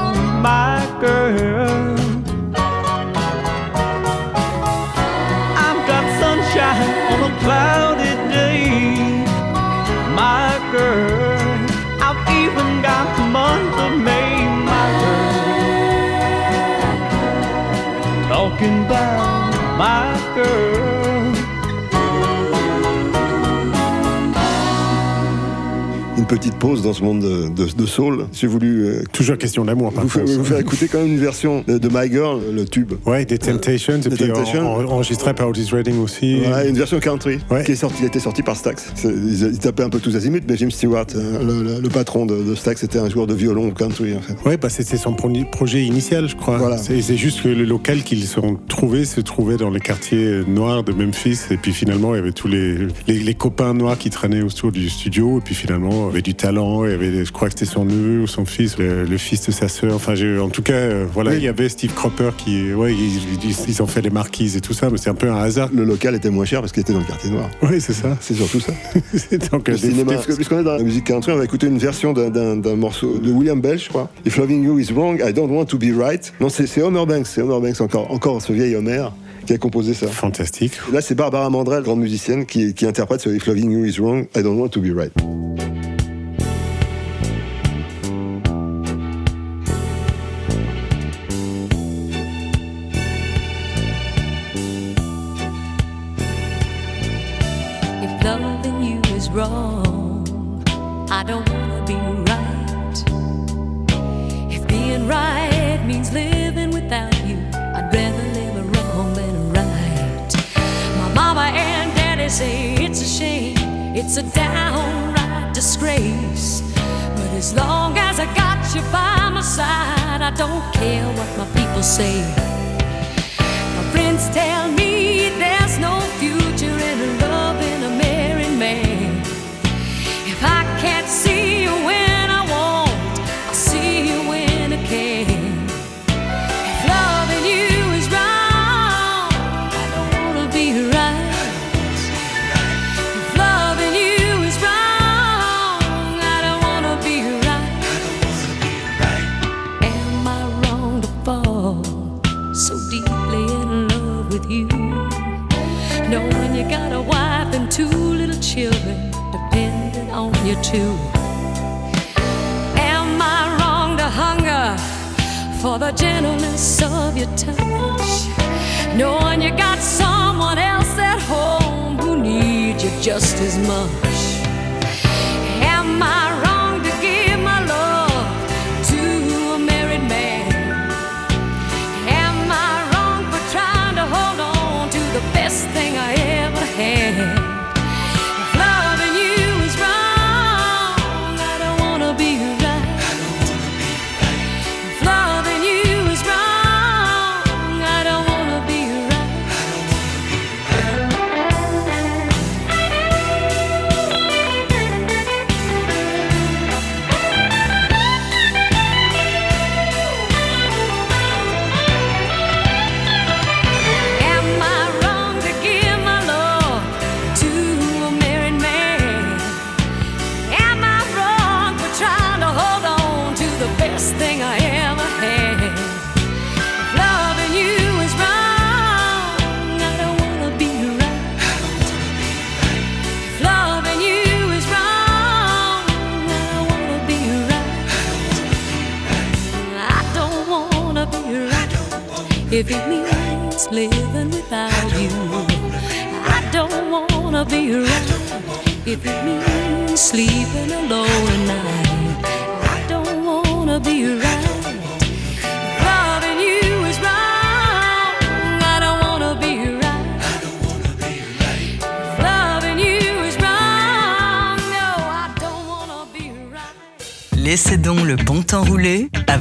petite 26.37 26.55
pause 26.55 26.81
dans 26.81 26.93
ce 26.93 27.01
monde 27.03 27.21
de, 27.21 27.47
de- 27.49 27.71
de 27.71 27.85
soul. 27.85 28.25
J'ai 28.33 28.47
voulu 28.47 28.85
euh, 28.85 29.03
Toujours 29.13 29.37
question 29.37 29.63
d'amour, 29.65 29.93
par 29.93 30.05
vous, 30.05 30.19
contre. 30.19 30.31
vous 30.33 30.43
faire 30.43 30.59
écouter 30.59 30.87
quand 30.89 30.97
même 30.99 31.07
une 31.13 31.17
version 31.19 31.63
de, 31.67 31.77
de 31.77 31.87
My 31.89 32.11
Girl, 32.11 32.39
le 32.53 32.65
tube. 32.65 32.93
Ouais, 33.05 33.23
des 33.25 33.37
Temptations, 33.37 33.97
et 33.97 34.09
puis 34.09 34.23
en- 34.31 34.33
Temptations. 34.33 34.67
en- 34.75 34.83
enregistré 34.91 35.33
par 35.33 35.47
Otis 35.47 35.69
Redding 35.71 35.97
aussi. 36.01 36.41
Ouais, 36.41 36.69
une 36.69 36.75
version 36.75 36.99
country 36.99 37.37
Ouais. 37.49 37.63
qui 37.63 37.71
est 37.71 37.75
sortie, 37.75 37.97
qui 37.99 38.03
a 38.03 38.07
été 38.07 38.19
sortie 38.19 38.41
par 38.43 38.57
Stax. 38.57 38.85
Ils, 39.05 39.43
ils 39.53 39.59
tapaient 39.59 39.83
un 39.83 39.89
peu 39.89 39.99
tous 39.99 40.15
azimuts, 40.15 40.41
mais 40.47 40.57
Jim 40.57 40.69
Stewart, 40.69 41.05
euh, 41.15 41.43
le, 41.43 41.63
le- 41.75 41.79
le 41.81 41.89
patron 41.89 42.25
de, 42.25 42.53
Stax, 42.55 42.83
était 42.83 42.99
un 42.99 43.09
joueur 43.09 43.27
de 43.27 43.33
violon 43.33 43.71
country 43.71 44.13
en 44.15 44.21
fait. 44.21 44.35
Ouais, 44.47 44.57
bah 44.57 44.69
c'était 44.69 44.97
son 44.97 45.13
pro- 45.13 45.31
projet 45.51 45.83
initial, 45.83 46.27
je 46.27 46.35
crois. 46.35 46.57
Voilà. 46.57 46.77
C'est 46.77 47.01
juste 47.17 47.43
que 47.43 47.47
le 47.49 47.63
local 47.63 48.03
qu'ils 48.03 48.21
se 48.23 48.33
sont 48.35 48.57
trouvés 48.67 49.05
se 49.05 49.21
trouvait 49.21 49.57
dans 49.57 49.69
les 49.69 49.79
quartiers 49.79 50.41
noirs 50.47 50.83
de 50.83 50.91
Memphis. 50.91 51.39
Et 51.51 51.57
puis 51.57 51.71
finalement, 51.71 52.13
il 52.13 52.17
y 52.17 52.21
avait 52.21 52.31
tous 52.31 52.47
les, 52.47 52.77
les, 53.07 53.19
les 53.19 53.33
copains 53.33 53.73
noirs 53.73 53.97
qui 53.97 54.09
traînaient 54.09 54.41
autour 54.41 54.71
du 54.71 54.89
studio. 54.89 55.37
Et 55.39 55.41
puis 55.41 55.55
finalement, 55.55 56.07
avait 56.07 56.21
du 56.25 56.33
talent. 56.35 56.83
Il 56.85 56.91
y 56.91 56.93
avait, 56.95 57.23
je 57.23 57.31
crois 57.31 57.47
que 57.49 57.53
c'était 57.57 57.71
son 57.71 57.85
neveu 57.85 58.21
ou 58.21 58.27
son 58.27 58.45
fils, 58.45 58.77
le, 58.77 59.05
le 59.05 59.17
fils 59.17 59.45
de 59.45 59.51
sa 59.51 59.67
sœur. 59.67 59.93
Enfin, 59.95 60.13
en 60.41 60.49
tout 60.49 60.63
cas, 60.63 60.73
euh, 60.73 61.05
voilà, 61.13 61.31
Oui. 61.31 61.37
il 61.37 61.43
y 61.43 61.47
avait 61.47 61.69
Steve 61.69 61.93
Cropper 61.93 62.31
qui, 62.35 62.73
ouais, 62.73 62.93
ils, 62.93 63.17
ils- 63.43 63.55
ils 63.69 63.81
ont 63.83 63.87
fait 63.87 64.01
les 64.01 64.09
marquises 64.09 64.57
et 64.57 64.61
tout 64.61 64.73
ça, 64.73 64.89
mais 64.89 64.97
c'est 64.97 65.09
un 65.11 65.13
peu 65.15 65.29
un 65.31 65.37
hasard. 65.37 65.69
Le 65.73 65.83
local 65.85 66.15
était 66.15 66.31
moins 66.31 66.45
cher 66.45 66.59
parce 66.61 66.71
qu'il 66.73 66.81
était 66.81 66.93
dans 66.93 66.99
le 66.99 67.05
quartier 67.05 67.29
noir. 67.29 67.47
Oui, 67.61 67.79
c'est 67.79 67.93
ça. 67.93 68.17
C'est 68.19 68.33
surtout 68.33 68.59
ça. 68.59 68.73
Donc, 69.51 69.67
Le 69.67 69.75
euh, 69.75 69.77
des- 69.77 69.89
cinéma. 69.91 70.13
Puisqu'on 70.35 70.59
est 70.59 70.63
dans 70.63 70.75
la 70.77 70.83
musique 70.83 71.05
country, 71.05 71.31
on 71.31 71.37
va 71.37 71.43
écouter 71.45 71.67
une 71.67 71.77
version 71.77 72.11
d'un- 72.13 72.75
morceau 72.75 73.19
de 73.19 73.31
William 73.31 73.61
Bell, 73.61 73.77
je 73.79 73.87
crois. 73.89 74.09
If 74.25 74.37
loving 74.37 74.63
you 74.63 74.79
is 74.79 74.91
wrong, 74.93 75.21
I 75.23 75.31
don't 75.31 75.51
want 75.51 75.65
to 75.65 75.77
be 75.77 75.93
right. 75.95 76.33
Non, 76.41 76.49
c'est 76.49 76.65
c'est 76.67 76.81
Homer 76.81 77.05
Banks, 77.05 77.27
c'est 77.27 77.41
Homer 77.41 77.67
Banks 77.67 77.81
encore, 77.81 78.11
encore 78.11 78.41
ce 78.41 78.51
vieil 78.51 78.75
Homer 78.75 79.05
qui 79.45 79.53
a 79.53 79.57
composé 79.59 79.93
ça. 79.93 80.07
Fantastique. 80.07 80.73
Là, 80.91 81.01
c'est 81.01 81.13
Barbara 81.13 81.47
Mandrell, 81.51 81.83
grande 81.83 81.99
musicienne, 81.99 82.47
qui, 82.47 82.73
qui 82.73 82.87
interprète 82.87 83.21
ce 83.21 83.29
If 83.29 83.45
loving 83.45 83.69
you 83.71 83.85
is 83.85 83.99
wrong, 83.99 84.25
I 84.35 84.41
don't 84.41 84.57
want 84.59 84.69
to 84.69 84.81
be 84.81 84.91
right. 84.95 85.11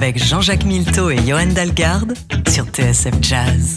Avec 0.04 0.22
Jean-Jacques 0.22 0.66
Milteau 0.66 1.08
et 1.08 1.16
Johan 1.26 1.46
Dalgarde 1.46 2.12
sur 2.50 2.66
TSF 2.66 3.14
Jazz. 3.22 3.74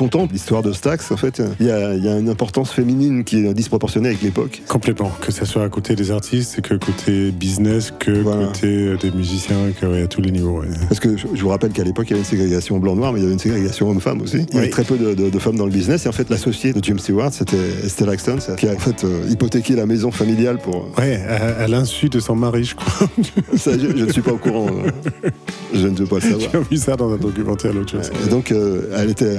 Contemple 0.00 0.32
l'histoire 0.32 0.62
de 0.62 0.72
Stax, 0.72 1.12
en 1.12 1.18
fait, 1.18 1.42
il 1.60 1.66
y 1.66 1.70
a, 1.70 1.92
il 1.94 2.02
y 2.02 2.08
a 2.08 2.18
une 2.18 2.30
importance 2.30 2.72
féminine 2.72 3.22
qui 3.22 3.44
est 3.44 3.52
disproportionnée 3.52 4.08
avec 4.08 4.22
l'époque. 4.22 4.62
Complètement, 4.66 5.12
que 5.20 5.30
ce 5.30 5.44
soit 5.44 5.62
à 5.62 5.68
côté 5.68 5.94
des 5.94 6.10
artistes, 6.10 6.62
que 6.62 6.72
côté 6.72 7.30
business, 7.30 7.92
que 7.98 8.22
côté 8.22 8.66
euh, 8.66 8.96
des 8.96 9.10
musiciens, 9.10 9.58
que 9.78 9.84
ouais, 9.84 10.02
à 10.04 10.06
tous 10.06 10.22
les 10.22 10.30
niveaux. 10.30 10.60
ouais. 10.62 10.68
Parce 10.88 11.00
que 11.00 11.18
je, 11.18 11.26
vous 11.26 11.48
rappelle 11.50 11.72
qu'à 11.72 11.84
l'époque, 11.84 12.06
il 12.08 12.12
y 12.12 12.14
avait 12.14 12.20
une 12.22 12.26
ségrégation 12.26 12.78
blanc-noir, 12.78 13.12
mais 13.12 13.18
il 13.18 13.22
y 13.24 13.26
avait 13.26 13.34
une 13.34 13.38
ségrégation 13.38 13.90
homme-femme 13.90 14.22
aussi. 14.22 14.38
Il 14.48 14.54
y 14.54 14.56
avait 14.56 14.66
Oui. 14.68 14.70
très 14.70 14.84
peu 14.84 14.96
de, 14.96 15.12
de- 15.12 15.28
de 15.28 15.38
femmes 15.38 15.56
dans 15.56 15.66
le 15.66 15.70
business. 15.70 16.06
Et 16.06 16.08
en 16.08 16.12
fait, 16.12 16.30
l'associé 16.30 16.72
de 16.72 16.82
Jim 16.82 16.96
Stewart, 16.96 17.34
c'était 17.34 17.58
Estelle 17.84 18.08
Axton, 18.08 18.38
qui 18.56 18.68
a 18.68 18.72
en 18.72 18.78
fait 18.78 19.04
euh, 19.04 19.26
hypothéqué 19.28 19.74
la 19.76 19.84
maison 19.84 20.10
familiale 20.10 20.56
pour. 20.64 20.88
Ouais, 20.98 21.20
à, 21.28 21.64
à 21.64 21.68
l'insu 21.68 22.08
de 22.08 22.20
son 22.20 22.36
mari, 22.36 22.64
je 22.64 22.74
crois. 22.74 23.06
Ça, 23.58 23.72
je, 23.78 23.94
je 23.94 24.04
ne 24.06 24.10
suis 24.12 24.22
pas 24.22 24.32
au 24.32 24.38
courant. 24.38 24.68
euh, 24.68 25.28
je 25.74 25.86
ne 25.86 25.94
veux 25.94 26.06
pas 26.06 26.16
le 26.16 26.22
savoir. 26.22 26.50
J'ai 26.52 26.58
vu 26.70 26.76
ça 26.78 26.96
dans 26.96 27.12
un 27.12 27.18
documentaire 27.18 27.74
l'autre 27.74 27.90
jour. 27.90 28.00
Donc, 28.30 28.50
euh, 28.50 28.90
elle 28.96 29.10
était 29.10 29.36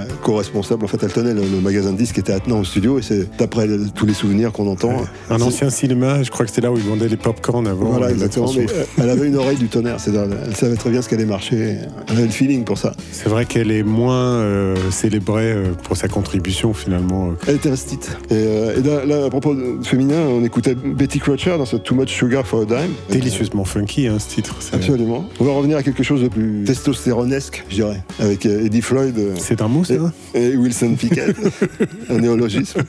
en 0.54 0.64
fait, 0.64 1.04
elle 1.04 1.12
tenait 1.12 1.34
le, 1.34 1.42
magasin 1.62 1.94
de 1.94 1.98
disques 1.98 2.16
qui 2.16 2.20
était 2.20 2.34
attenant 2.34 2.60
au 2.60 2.64
studio 2.64 3.00
et 3.00 3.02
c'est 3.02 3.38
d'après 3.38 3.68
tous 3.96 4.06
les 4.06 4.14
souvenirs 4.14 4.52
qu'on 4.52 4.68
entend. 4.68 4.92
Un 5.30 5.42
ancien 5.42 5.70
cinéma, 5.70 6.24
je 6.24 6.32
crois 6.32 6.46
que 6.46 6.52
c'était 6.52 6.62
là 6.62 6.72
où 6.72 6.78
ils 6.78 6.84
vendaient 6.84 7.08
les 7.08 7.18
pop-corn 7.18 7.68
avant. 7.68 7.92
Voilà, 7.92 8.12
exactement. 8.12 8.52
Euh, 8.58 8.86
elle 9.00 9.10
avait 9.10 9.28
une 9.28 9.38
oreille 9.38 9.58
du 9.58 9.68
tonnerre. 9.68 10.00
C'est 10.00 10.12
Elle 10.14 10.56
savait 10.56 10.76
très 10.76 10.90
bien 10.90 11.02
ce 11.02 11.10
qu'elle 11.10 11.20
allait 11.20 11.30
marcher. 11.30 11.78
Elle 12.08 12.16
avait 12.16 12.26
le 12.26 12.32
feeling 12.32 12.64
pour 12.64 12.78
ça. 12.78 12.94
C'est 13.12 13.30
vrai 13.30 13.46
qu'elle 13.46 13.72
est 13.72 13.84
moins 13.84 14.34
euh, 14.40 14.76
célébrée 14.92 15.52
euh, 15.52 15.72
pour 15.84 15.96
sa 15.96 16.08
contribution 16.08 16.74
finalement. 16.74 17.30
Euh, 17.30 17.46
elle 17.48 17.56
était 17.56 17.70
restite. 17.70 18.18
Et, 18.30 18.36
et 18.36 18.82
là, 18.82 19.26
à 19.26 19.30
propos 19.30 19.56
féminin, 19.84 20.20
on 20.20 20.44
écoutait 20.44 20.76
Betty 20.76 21.20
Crutcher 21.20 21.58
dans 21.58 21.66
ce 21.66 21.78
Too 21.78 21.96
Much 21.96 22.10
Sugar 22.10 22.46
for 22.46 22.62
a 22.62 22.66
Dime. 22.66 22.94
Délicieusement 23.10 23.64
funky 23.64 24.08
hein, 24.08 24.18
ce 24.20 24.30
titre. 24.30 24.56
Absolument. 24.74 25.26
On 25.40 25.46
va 25.46 25.54
revenir 25.54 25.78
à 25.78 25.84
quelque 25.84 26.04
chose 26.04 26.22
de 26.22 26.28
plus 26.28 26.64
testostéronesque, 26.66 27.64
je 27.70 27.76
dirais, 27.76 28.04
avec 28.20 28.46
Eddie 28.46 28.82
Floyd. 28.82 29.16
C'est 29.38 29.62
un 29.62 29.68
mot, 29.68 29.84
ça 29.84 29.94
et, 30.34 30.41
Wilson 30.56 30.96
Pickett, 30.96 31.36
un 32.10 32.20
néologisme. 32.20 32.82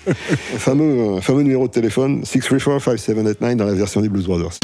Fameux, 0.58 1.16
euh, 1.16 1.20
fameux 1.20 1.42
numéro 1.42 1.66
de 1.68 1.72
téléphone, 1.72 2.22
634-5789 2.22 3.56
dans 3.56 3.66
la 3.66 3.74
version 3.74 4.00
des 4.00 4.08
Blues 4.08 4.26
Brothers. 4.26 4.58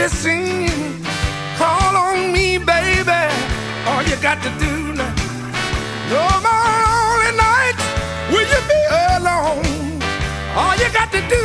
kissing. 0.00 0.66
Call 1.58 1.94
on 2.04 2.32
me, 2.32 2.56
baby. 2.56 3.22
All 3.88 4.02
you 4.10 4.16
got 4.28 4.38
to 4.46 4.50
do 4.64 4.72
now. 4.98 5.12
No 6.12 6.24
more 6.46 6.74
lonely 6.84 7.32
nights. 7.46 7.84
Will 8.32 8.48
you 8.54 8.60
be 8.72 8.80
alone? 9.14 10.00
All 10.58 10.74
you 10.82 10.88
got 10.98 11.08
to 11.16 11.20
do. 11.34 11.39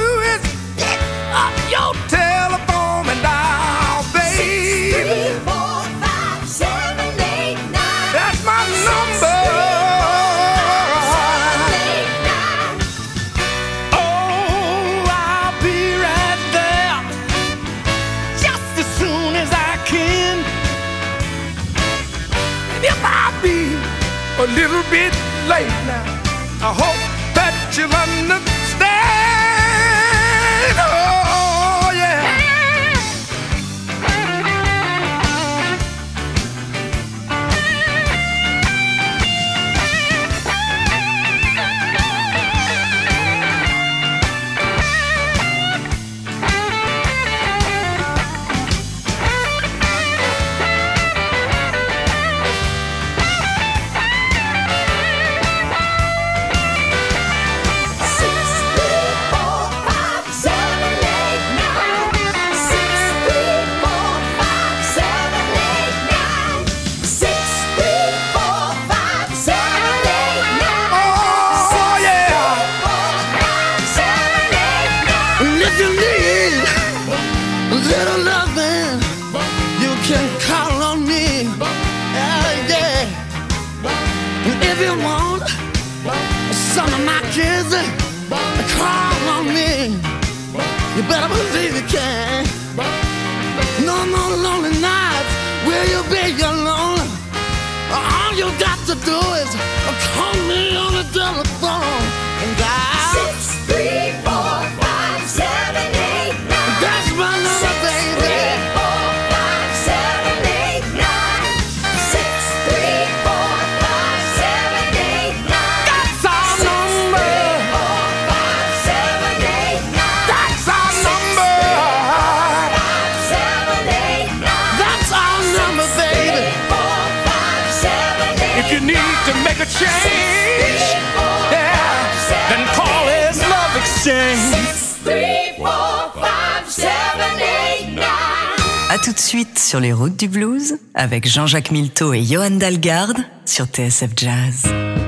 sur 139.76 139.82
les 139.82 139.92
routes 139.92 140.16
du 140.16 140.30
blues 140.30 140.78
avec 140.94 141.28
Jean-Jacques 141.28 141.72
Milteau 141.72 142.14
et 142.14 142.24
Johan 142.24 142.52
Dalgarde 142.52 143.18
sur 143.44 143.66
TSF 143.66 144.12
Jazz. 144.16 145.05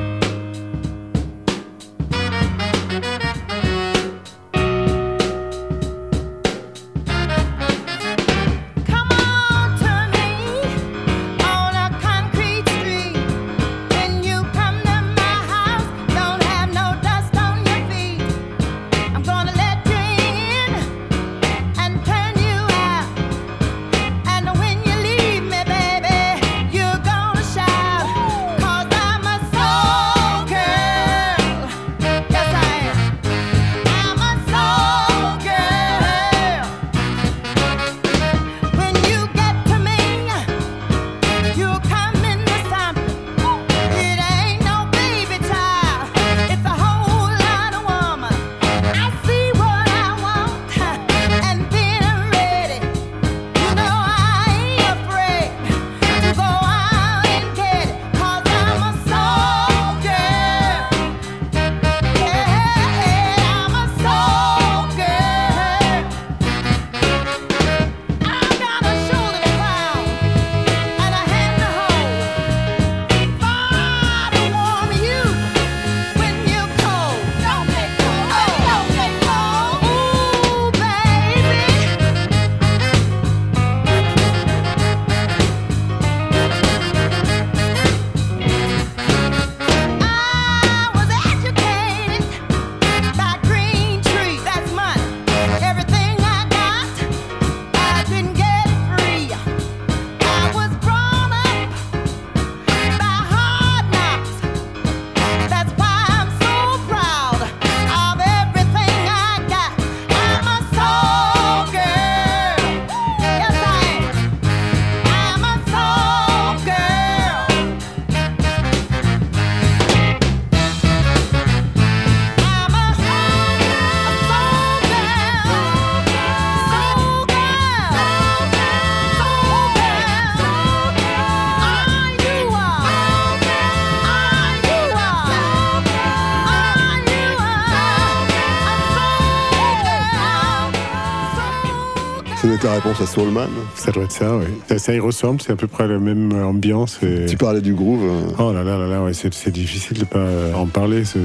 C'est 142.42 142.48
donc 142.48 142.62
la 142.64 142.74
réponse 142.74 143.02
à 143.02 143.08
Soulman. 143.08 143.48
Ça 143.76 143.92
doit 143.92 144.04
être 144.04 144.12
ça, 144.12 144.36
oui. 144.38 144.46
Ça, 144.70 144.78
ça 144.78 144.94
y 144.94 145.00
ressemble, 145.00 145.42
c'est 145.42 145.52
à 145.54 145.56
peu 145.56 145.68
près 145.68 145.88
la 145.88 145.98
même 145.98 146.32
ambiance. 146.44 147.00
et- 147.02 147.26
Tu 147.26 147.36
parlais 147.36 147.62
du 147.62 147.74
groove. 147.74 148.04
euh, 148.04 148.32
Oh 148.38 148.54
là 148.54 148.64
là 148.64 148.78
là 148.78 148.88
là, 148.88 149.02
ouais, 149.04 149.14
c'est 149.14 149.50
difficile 149.52 149.98
de 150.00 150.06
pas 150.06 150.20
euh, 150.20 150.54
en 150.54 150.68
parler. 150.68 151.04
ce- 151.06 151.18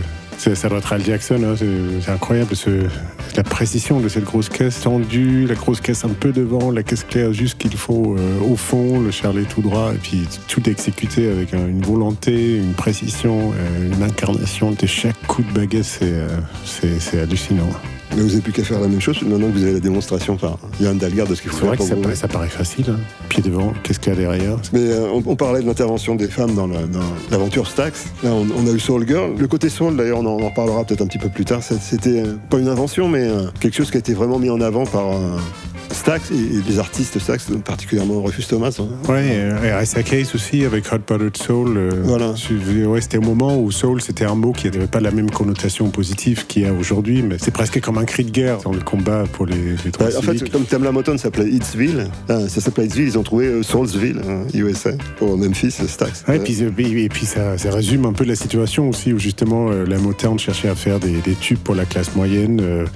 ça 0.55 0.69
doit 0.69 0.79
être 0.79 0.93
Al 0.95 1.05
Jackson, 1.05 1.41
hein, 1.45 1.55
c'est 1.57 2.11
incroyable 2.11 2.57
ce- 2.57 2.87
la 3.37 3.43
précision 3.45 4.01
de 4.01 4.09
cette 4.09 4.25
grosse 4.25 4.49
caisse 4.49 4.81
tendue, 4.81 5.47
la 5.47 5.55
grosse 5.55 5.81
caisse 5.83 6.05
un 6.05 6.09
peu 6.09 6.33
devant, 6.33 6.71
la 6.73 6.83
caisse 6.83 7.05
claire 7.05 7.33
juste 7.35 7.59
qu'il 7.59 7.77
faut 7.77 8.17
euh, 8.19 8.41
au 8.51 8.57
fond, 8.57 8.99
le 9.01 9.11
charlet 9.11 9.43
tout 9.43 9.61
droit, 9.61 9.93
et 9.95 9.99
puis 9.99 10.27
tout 10.49 10.67
exécuté 10.69 11.31
avec 11.31 11.53
un- 11.55 11.69
une 11.69 11.83
volonté, 11.83 12.57
une 12.57 12.73
précision, 12.73 13.53
euh, 13.53 13.93
une 13.95 14.03
incarnation 14.03 14.73
de 14.73 14.87
chaque 14.87 15.21
coup 15.29 15.43
de 15.43 15.53
baguette, 15.53 15.85
c'est 16.65 17.21
hallucinant. 17.21 17.69
Mais 18.15 18.23
vous 18.23 18.29
n'avez 18.29 18.41
plus 18.41 18.53
qu'à 18.53 18.63
faire 18.65 18.81
la 18.81 18.89
même 18.89 19.01
chose 19.01 19.21
maintenant 19.23 19.49
que 19.49 19.53
vous 19.59 19.63
avez 19.63 19.73
la 19.75 19.81
démonstration 19.81 20.37
par 20.37 20.59
Yann 20.81 20.99
Dalgard 20.99 21.27
de 21.27 21.35
ce 21.35 21.43
qu'il 21.43 21.51
faut 21.51 21.59
C'est 21.61 21.67
vrai 21.67 21.77
faire 21.77 21.87
que 21.87 21.93
pour 21.95 21.97
ça, 21.97 22.03
paraît- 22.03 22.17
ça 22.17 22.29
paraît 22.29 22.49
facile, 22.49 22.85
hein. 22.91 22.99
pied 23.29 23.43
devant, 23.43 23.73
qu'est-ce 23.83 23.99
qu'il 24.01 24.13
y 24.13 24.17
a 24.17 24.19
derrière? 24.19 24.57
Mais 24.73 24.81
euh, 24.81 25.07
on, 25.15 25.23
on 25.25 25.37
parlait 25.37 25.61
de 25.63 25.67
l'intervention 25.67 26.15
des 26.15 26.29
femmes 26.29 26.55
dans 26.55 26.69
l'aventure 27.31 27.67
Stax. 27.67 28.07
Là, 28.23 28.31
on, 28.33 28.47
on 28.57 28.67
a 28.67 28.71
eu 28.73 28.79
Soul 28.81 29.07
Girl. 29.07 29.33
Le 29.39 29.47
côté 29.49 29.69
soul, 29.69 29.97
d'ailleurs, 29.97 30.19
on 30.19 30.27
en, 30.27 30.37
reparlera 30.37 30.85
peut-être 30.85 31.03
un 31.03 31.07
petit 31.07 31.19
peu 31.19 31.29
plus 31.29 31.45
tard. 31.45 31.61
C'était 31.63 32.23
euh, 32.23 32.35
pas 32.51 32.59
une 32.59 32.69
invention, 32.69 33.09
mais 33.09 33.23
euh, 33.27 33.47
quelque 33.61 33.77
chose 33.77 33.91
qui 33.91 33.97
a 33.97 34.01
été 34.01 34.13
vraiment 34.15 34.39
mis 34.39 34.51
en 34.51 34.61
avant 34.61 34.85
par 34.85 35.13
euh, 35.13 35.37
Stax 35.91 36.31
et, 36.31 36.35
les 36.69 36.79
artistes 36.79 37.19
Stax, 37.19 37.47
particulièrement 37.65 38.23
Rufus 38.23 38.45
Thomas. 38.45 38.77
hein. 38.81 38.89
Ouais, 39.11 39.23
euh, 39.31 39.81
et 39.81 39.83
Issa 39.83 40.03
Case 40.03 40.35
aussi 40.35 40.65
avec 40.65 40.85
Hot 40.93 40.99
Buttered 41.07 41.37
Soul. 41.37 41.77
euh, 41.77 41.91
Voilà. 42.05 42.35
Ouais, 42.87 43.01
c'était 43.01 43.19
au 43.19 43.23
moment 43.23 43.59
où 43.59 43.71
soul 43.71 44.01
c'était 44.01 44.25
un 44.25 44.35
mot 44.35 44.53
qui 44.53 44.71
n'avait 44.71 44.87
pas 44.87 45.01
la 45.01 45.11
même 45.11 45.31
connotation 45.31 45.89
positive 45.91 46.47
qu'il 46.47 46.63
y 46.63 46.67
a 46.67 46.73
aujourd'hui, 46.73 47.23
mais 47.23 47.37
c'est 47.39 47.51
presque 47.51 47.81
comme 47.81 47.99
un 47.99 48.02
cri 48.05 48.25
de 48.25 48.31
guerre 48.31 48.59
dans 48.59 48.73
le 48.73 48.81
combat 48.81 49.25
pour 49.33 49.47
les, 49.47 49.77
les 49.85 49.91
droits 49.91 50.07
Ouais, 50.07 50.17
en 50.17 50.23
fait, 50.23 50.51
comme 50.51 50.65
Tamla 50.65 50.93
Motown 50.93 51.19
s'appelait 51.19 51.49
Hitsville, 51.49 52.09
hein, 52.29 52.49
ça 52.49 52.61
s'appelait 52.61 52.87
Hitsville, 52.87 53.07
ils 53.07 53.19
ont 53.19 53.23
trouvé 53.23 53.47
euh, 53.47 53.63
Soulsville, 53.63 54.21
hein, 54.27 54.45
USA, 54.55 54.91
pour 55.19 55.37
Memphis, 55.37 55.71
Stax. 55.71 56.25
Ouais, 56.29 56.37
et 56.37 56.41
puis, 56.41 57.03
et 57.03 57.09
puis 57.09 57.27
ça, 57.27 57.59
ça 57.59 57.71
résume 57.71 58.07
un 58.07 58.13
peu 58.13 58.25
la 58.25 58.37
situation 58.37 58.89
aussi 58.89 59.13
où 59.13 59.19
justement 59.19 59.71
euh, 59.71 59.85
la 59.85 59.99
Motown 59.99 60.39
cherchait 60.39 60.69
à 60.69 60.75
faire 60.75 61.01
des, 61.01 61.21
des 61.21 61.35
tubes 61.35 61.59
pour 61.59 61.75
la 61.75 61.85
classe 61.85 62.15
moyenne 62.15 62.61
euh, 62.61 62.87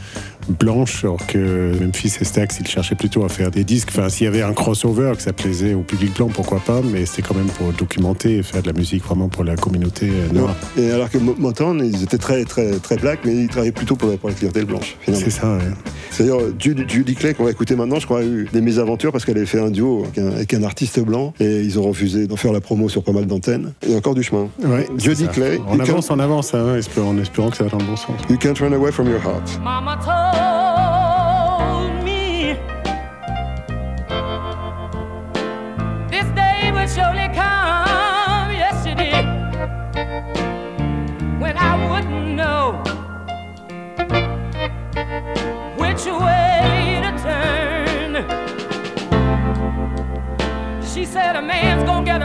blanche, 0.49 1.05
alors 1.05 1.25
que 1.27 1.73
Memphis 1.81 2.15
et 2.21 2.25
Stax 2.25 2.59
ils 2.61 2.67
cherchaient 2.67 2.95
plutôt 2.95 3.25
à 3.25 3.29
faire 3.29 3.51
des 3.51 3.65
disques. 3.65 3.89
Enfin, 3.91 4.09
s'il 4.09 4.25
y 4.25 4.29
avait 4.29 4.43
un 4.43 4.53
crossover 4.53 5.13
que 5.17 5.23
ça 5.23 5.33
plaisait 5.33 5.75
au 5.75 5.81
public 5.81 6.15
blanc, 6.17 6.29
pourquoi 6.33 6.61
pas, 6.61 6.81
mais 6.83 7.07
c'était 7.07 7.23
quand 7.23 7.35
même 7.35 7.47
pour 7.47 7.73
documenter 7.73 8.37
et 8.39 8.43
faire 8.43 8.63
de 8.63 8.67
la 8.69 8.73
musique 8.73 9.05
vraiment 9.05 9.29
pour 9.29 9.45
la 9.45 9.57
communauté 9.57 10.09
euh, 10.11 10.33
noire. 10.33 10.55
Et 10.79 10.91
alors 10.91 11.11
que 11.11 11.19
Mo- 11.19 11.35
Motown, 11.39 11.81
ils 11.85 12.03
étaient 12.03 12.19
très, 12.19 12.45
très, 12.45 12.73
très 12.79 12.97
black, 12.97 13.21
mais 13.25 13.35
ils 13.35 13.49
travaillaient 13.49 13.73
plutôt 13.73 13.97
pour, 13.97 14.11
la- 14.11 14.17
pour 14.17 14.29
la 14.29 14.35
clientèle 14.35 14.65
blanche, 14.65 14.97
finalement. 15.01 15.25
C'est 15.25 15.31
ça, 15.33 15.55
ouais. 15.55 15.63
C'est 16.11 16.23
d'ailleurs 16.25 16.41
Judy, 16.59 16.85
Judy 16.89 17.15
Clay 17.15 17.35
qu'on 17.35 17.45
va 17.45 17.51
écouter 17.51 17.75
maintenant, 17.77 17.99
je 18.01 18.07
crois, 18.07 18.21
a 18.21 18.25
eu 18.25 18.49
des 18.53 18.61
mésaventures 18.61 19.13
parce 19.13 19.25
qu'elle 19.25 19.37
avait 19.37 19.47
fait 19.47 19.61
un 19.61 19.71
duo 19.71 20.05
avec 20.05 20.19
un, 20.19 20.29
avec 20.29 20.55
un 20.55 20.63
artiste 20.63 21.01
blanc 21.01 21.35
et 21.41 21.61
ils 21.61 21.79
ont 21.79 21.83
refusé 21.83 22.27
d'en 22.27 22.37
faire 22.37 22.53
la 22.53 22.61
promo 22.61 22.89
sur 22.89 23.03
pas 23.03 23.13
mal 23.13 23.27
d'antennes. 23.27 23.73
Il 23.83 23.91
y 23.91 23.95
a 23.95 23.99
encore 23.99 24.15
du 24.15 24.23
chemin. 24.23 24.49
Ouais, 24.65 24.87
Judy. 24.97 25.27
Clay, 25.29 25.61
On 25.69 25.75
you 25.77 25.83
avance, 25.83 26.07
can't, 26.09 26.15
on 26.17 26.21
avance, 26.21 26.55
hein, 26.55 26.79
en 27.05 27.19
espérant 27.19 27.51
que 27.51 27.57
ça 27.57 27.65
va 27.65 27.71
dans 27.71 27.79
le 27.79 27.85
bon 27.85 27.97
sens. 27.97 28.15
you 28.31 28.37
can't 28.39 28.55
run 28.61 28.73
away 28.73 28.93
from 28.93 29.09
your 29.09 29.21
heart. 29.21 29.59
Mama 29.63 29.97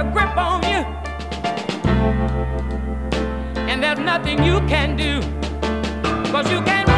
a 0.01 0.03
grip 0.11 0.35
on 0.35 0.63
you, 0.63 0.81
and 3.69 3.83
there's 3.83 3.99
nothing 3.99 4.43
you 4.43 4.59
can 4.61 4.95
do. 4.95 5.21
Cause 6.31 6.49
you 6.51 6.59
can't 6.61 6.90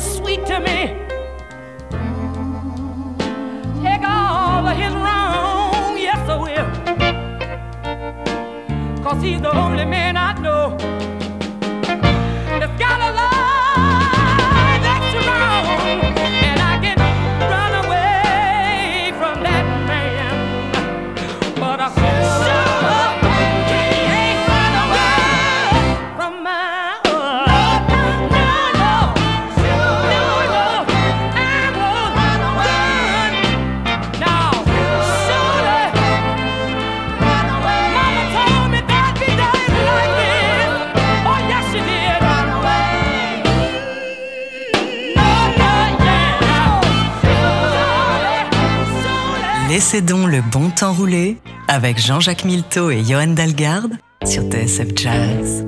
it's 0.00 0.16
sweet 0.16 0.46
to 0.46 0.58
me. 0.60 0.96
Take 3.82 4.02
all 4.02 4.66
of 4.66 4.76
his 4.76 4.94
wrong, 4.94 5.98
yes 5.98 6.28
I 6.28 6.36
will. 6.44 6.70
Cause 9.02 9.22
he's 9.22 9.40
the 9.40 9.54
only 9.54 9.84
man 9.84 10.16
I 10.16 10.32
know 10.40 11.19
le 50.80 50.86
bon 50.86 50.92
temps 50.92 50.92
rouler 50.92 51.36
avec 51.68 51.98
Jean-Jacques 51.98 52.44
Milteau 52.44 52.90
et 52.90 53.04
Johan 53.04 53.28
Dalgarde 53.28 53.98
sur 54.24 54.42
TSF 54.44 54.88
Jazz. 54.96 55.66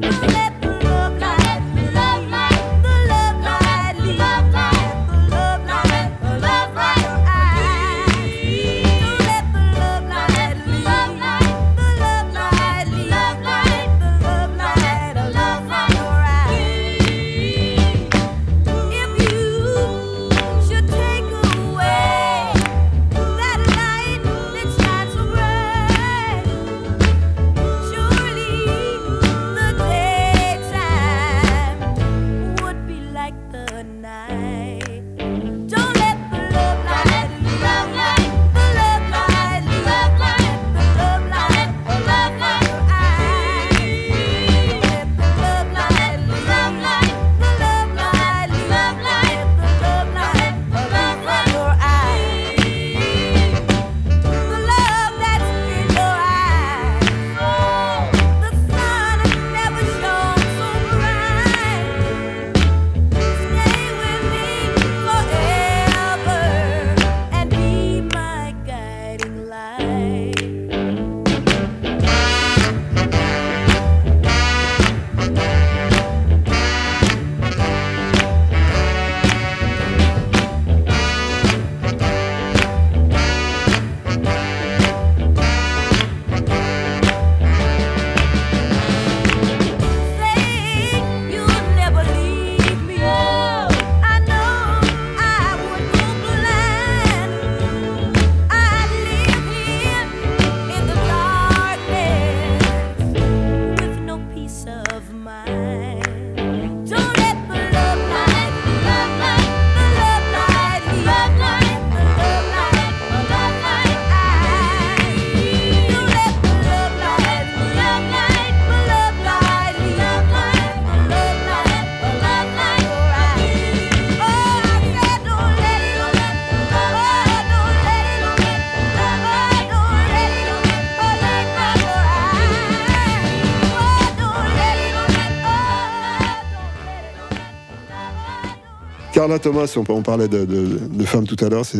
Carla 139.22 139.38
Thomas, 139.38 139.72
on, 139.76 139.84
on 139.88 140.02
parlait 140.02 140.26
de, 140.26 140.44
de, 140.44 140.80
de 140.92 141.04
femme 141.04 141.28
tout 141.28 141.36
à 141.44 141.48
l'heure, 141.48 141.64
c'est 141.64 141.78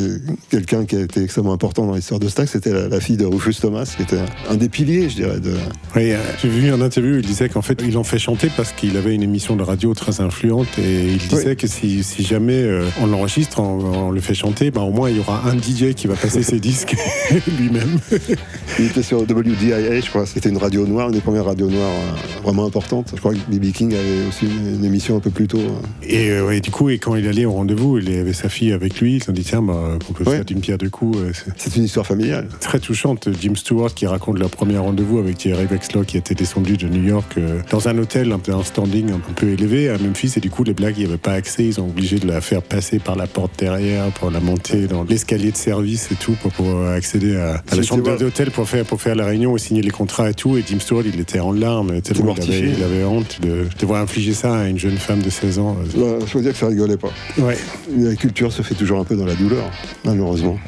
quelqu'un 0.49 0.84
qui 0.84 0.95
a 0.95 1.01
été 1.01 1.24
extrêmement 1.24 1.53
important 1.53 1.84
dans 1.84 1.97
l'histoire 1.97 2.20
de 2.20 2.28
Stax. 2.28 2.53
C'était 2.53 2.70
la, 2.72 2.86
la 2.86 3.01
fille 3.01 3.16
de 3.16 3.24
Rufus 3.24 3.55
Thomas, 3.61 3.93
qui 3.97 4.05
était 4.05 4.20
un 4.49 4.55
des 4.55 4.68
piliers, 4.68 5.09
je 5.09 5.16
dirais. 5.16 5.40
De... 5.40 5.51
Oui, 5.97 6.12
euh, 6.12 6.18
j'ai 6.40 6.49
vu 6.49 6.68
une 6.68 6.80
interview, 6.80 7.16
il 7.16 7.26
disait 7.26 7.49
qu'en 7.49 7.61
fait, 7.61 7.82
il 7.84 7.97
en 7.99 8.05
fait 8.05 8.20
chanter 8.20 8.49
parce 8.57 8.70
qu'il 8.70 8.97
avait 8.97 9.12
une 9.12 9.24
émission 9.24 9.57
de 9.57 9.64
radio 9.64 9.93
très 9.93 10.20
influente 10.20 10.68
et 10.78 11.14
il 11.14 11.18
disait 11.18 11.57
que 11.57 11.66
si, 11.66 12.05
si 12.05 12.22
jamais 12.22 12.62
euh, 12.62 12.84
on 13.01 13.07
l'enregistre, 13.09 13.59
on, 13.59 14.07
on 14.07 14.11
le 14.12 14.20
fait 14.20 14.34
chanter, 14.34 14.70
ben, 14.70 14.82
au 14.82 14.93
moins 14.93 15.11
il 15.11 15.16
y 15.16 15.18
aura 15.20 15.43
un 15.45 15.59
DJ 15.59 15.95
qui 15.97 16.07
va 16.07 16.14
passer 16.14 16.45
ses 16.45 16.61
disques 16.61 16.95
lui-même. 17.59 17.99
Il 18.78 18.86
était 18.86 19.03
sur 19.03 19.20
WDIA, 19.22 20.01
je 20.01 20.09
crois. 20.09 20.26
C'était 20.26 20.49
une 20.49 20.57
radio 20.59 20.86
noire, 20.86 21.09
une 21.09 21.14
des 21.14 21.20
premières 21.20 21.45
radios 21.47 21.68
noires 21.68 21.90
euh, 21.90 22.43
vraiment 22.45 22.64
importantes. 22.64 23.11
Je 23.14 23.18
crois 23.20 23.34
que 23.34 23.38
B.B. 23.51 23.72
King 23.72 23.93
avait 23.95 24.26
aussi 24.28 24.47
une, 24.47 24.76
une 24.76 24.84
émission 24.84 25.16
un 25.16 25.20
peu 25.20 25.30
plus 25.30 25.49
tôt. 25.49 25.59
hein. 25.59 25.82
Et, 26.03 26.40
ouais, 26.40 26.61
du 26.61 26.70
coup, 26.70 26.88
et 26.88 26.99
quand 26.99 27.16
il 27.16 27.26
allait 27.33 27.45
au 27.47 27.53
rendez-vous, 27.53 27.99
il 27.99 28.09
avait 28.18 28.33
sa 28.33 28.49
fille 28.49 28.72
avec 28.72 29.01
lui. 29.01 29.16
Ils 29.16 29.30
ont 29.30 29.33
dit 29.33 29.43
tiens, 29.43 29.62
bah, 29.62 29.99
on 30.09 30.12
peut 30.12 30.24
Ouais. 30.24 30.37
faire 30.37 30.45
d'une 30.45 30.61
pierre 30.61 30.78
deux 30.78 30.91
coups. 30.91 31.18
euh, 31.18 31.33
C'est 31.57 31.76
une 31.76 31.85
histoire 31.85 32.07
familiale. 32.07 32.47
Très 32.61 32.78
touchante. 32.78 33.28
Jim 33.41 33.55
Stewart 33.57 33.93
qui 33.95 34.07
raconte 34.07 34.39
leur 34.39 34.51
premier 34.51 34.78
rendez-vous 34.78 35.18
avec 35.18 35.39
Thierry 35.39 35.66
Wexler 35.70 36.05
qui 36.07 36.16
était 36.16 36.35
descendu 36.35 36.76
de 36.76 36.87
New 36.89 37.03
York 37.03 37.33
euh, 37.39 37.61
dans 37.70 37.89
un 37.89 37.97
hôtel, 37.99 38.33
un 38.33 38.39
peu 38.39 38.53
un 38.53 38.62
standing 38.62 39.11
un 39.12 39.20
peu 39.35 39.49
élevé 39.49 39.89
à 39.89 39.99
Memphis. 39.99 40.35
Et 40.37 40.41
du 40.41 40.51
coup, 40.51 40.62
les 40.64 40.74
blagues, 40.74 40.95
il 40.99 41.01
n'y 41.05 41.09
avait 41.09 41.16
pas 41.18 41.33
accès. 41.33 41.64
Ils 41.64 41.80
ont 41.80 41.89
obligé 41.89 42.18
de 42.18 42.26
la 42.26 42.41
faire 42.41 42.62
passer 42.62 42.99
par 42.99 43.16
la 43.16 43.26
porte 43.26 43.59
derrière 43.59 44.11
pour 44.12 44.30
la 44.30 44.41
monter 44.41 44.87
dans 44.87 45.05
l'escalier 45.05 45.51
de 45.51 45.57
service 45.57 46.11
et 46.12 46.16
tout 46.16 46.37
pour 46.43 46.53
pouvoir 46.53 46.93
accéder 46.93 47.37
à, 47.37 47.62
à 47.70 47.74
la 47.76 47.83
chambre 47.83 48.16
d'hôtel 48.18 48.51
pour 48.51 48.68
faire, 48.68 48.85
pour 48.85 49.01
faire 49.01 49.14
la 49.14 49.24
réunion 49.26 49.57
et 49.57 49.59
signer 49.59 49.83
les 49.83 49.91
contrats 49.91 50.28
et 50.30 50.35
tout. 50.35 50.57
Et 50.59 50.64
Jim 50.66 50.78
Stewart, 50.80 51.03
il 51.07 51.18
était 51.20 51.41
en 51.41 51.53
larmes 51.53 52.01
tellement 52.03 52.35
il 52.37 52.43
avait, 52.43 52.70
il 52.78 52.83
avait 52.85 53.05
honte 53.05 53.41
de 53.41 53.66
devoir 53.80 54.03
infliger 54.03 54.35
ça 54.35 54.55
à 54.59 54.68
une 54.68 54.78
jeune 54.78 54.99
femme 54.99 55.22
de 55.22 55.30
16 55.30 55.59
ans. 55.59 55.76
Là, 55.97 56.18
je 56.26 56.37
veux 56.39 56.43
dire 56.43 56.53
que 56.53 56.59
ça 56.59 56.66
rigolait 56.66 56.97
pas. 56.97 57.11
Ouais. 57.39 57.57
La 57.97 58.14
culture 58.14 58.53
se 58.53 58.62
fait 58.62 58.75
toujours 58.75 59.01
un 59.01 59.05
peu 59.05 59.16
dans 59.16 59.27
la 59.27 59.35
douleur, 59.35 59.70
malheureusement. 60.05 60.59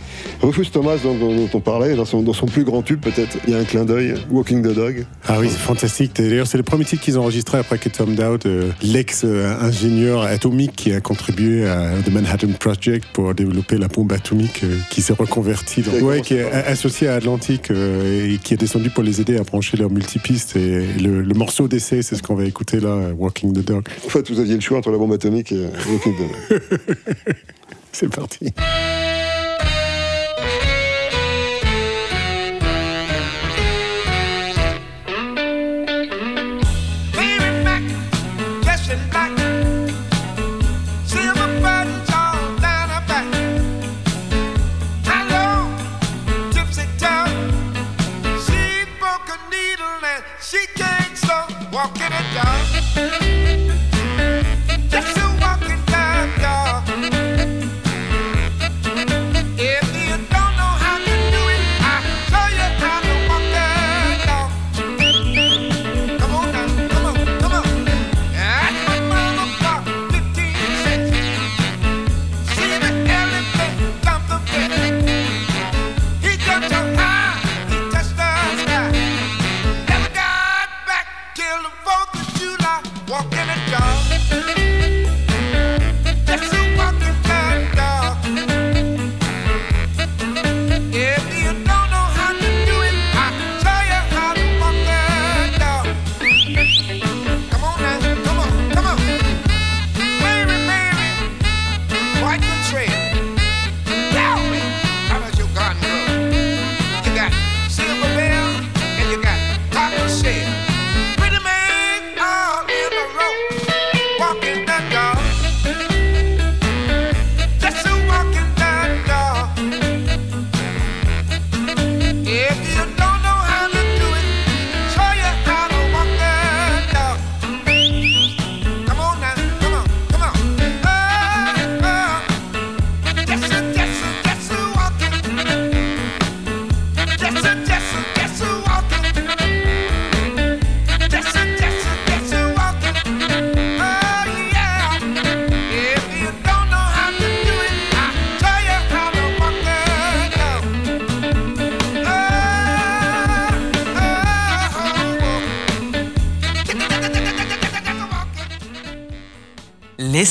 Rufus 0.41 0.67
Thomas, 0.67 0.97
dont, 1.03 1.17
dont 1.17 1.49
on 1.53 1.61
parlait, 1.61 1.95
dans 1.95 2.05
son, 2.05 2.23
dans 2.23 2.33
son 2.33 2.47
plus 2.47 2.65
grand 2.65 2.83
tube, 2.83 3.01
peut-être, 3.01 3.39
il 3.47 3.53
y 3.53 3.57
a 3.57 3.59
un 3.59 3.65
clin 3.65 3.85
d'œil, 3.85 4.15
Walking 4.31 4.63
the 4.63 4.75
Dog. 4.75 5.07
Ah 5.27 5.39
oui, 5.41 5.49
c'est 5.51 5.59
fantastique. 5.59 6.13
D'ailleurs, 6.17 6.47
c'est 6.47 6.57
le 6.57 6.63
premier 6.63 6.85
titre 6.85 7.03
qu'ils 7.03 7.19
ont 7.19 7.23
enregistré 7.23 7.59
après 7.59 7.79
que 7.79 7.89
Tom 7.89 8.15
Dowd, 8.15 8.47
euh, 8.47 8.71
l'ex-ingénieur 8.83 10.23
atomique 10.23 10.73
qui 10.77 10.93
a 10.93 11.01
contribué 11.01 11.67
à 11.67 11.91
The 12.05 12.11
Manhattan 12.11 12.49
Project 12.59 13.07
pour 13.13 13.35
développer 13.35 13.79
la 13.79 13.89
bombe 13.89 14.13
atomique, 14.13 14.63
euh, 14.65 14.77
qui 14.91 15.03
s'est 15.03 15.15
reconverti 15.15 15.83
dans... 15.83 15.93
Ouais, 16.05 16.21
qui 16.21 16.35
est 16.35 16.51
associé 16.51 17.09
à 17.09 17.15
Atlantic 17.15 17.71
euh, 17.71 18.33
et 18.35 18.39
qui 18.39 18.55
est 18.55 18.59
descendu 18.59 18.91
pour 18.91 19.03
les 19.03 19.21
aider 19.21 19.37
à 19.37 19.43
brancher 19.43 19.77
leur 19.77 19.91
multipiste. 19.91 20.57
Et 20.57 20.87
le, 21.01 21.23
le 21.23 21.35
morceau 21.35 21.69
d'essai, 21.69 22.03
c'est 22.03 22.17
ce 22.17 22.23
qu'on 22.23 22.35
va 22.35 22.45
écouter 22.45 22.81
là, 22.81 23.13
Walking 23.17 23.53
the 23.53 23.65
Dog. 23.65 23.85
En 24.05 24.09
fait, 24.09 24.31
vous 24.31 24.41
aviez 24.41 24.55
le 24.55 24.61
choix 24.61 24.79
entre 24.79 24.91
la 24.91 24.99
bombe 24.99 25.13
atomique 25.13 25.53
et 25.53 25.67
Walking 25.91 26.15
the 26.15 26.19
Dog. 26.19 26.29
C'est 27.93 28.09
parti. 28.09 28.53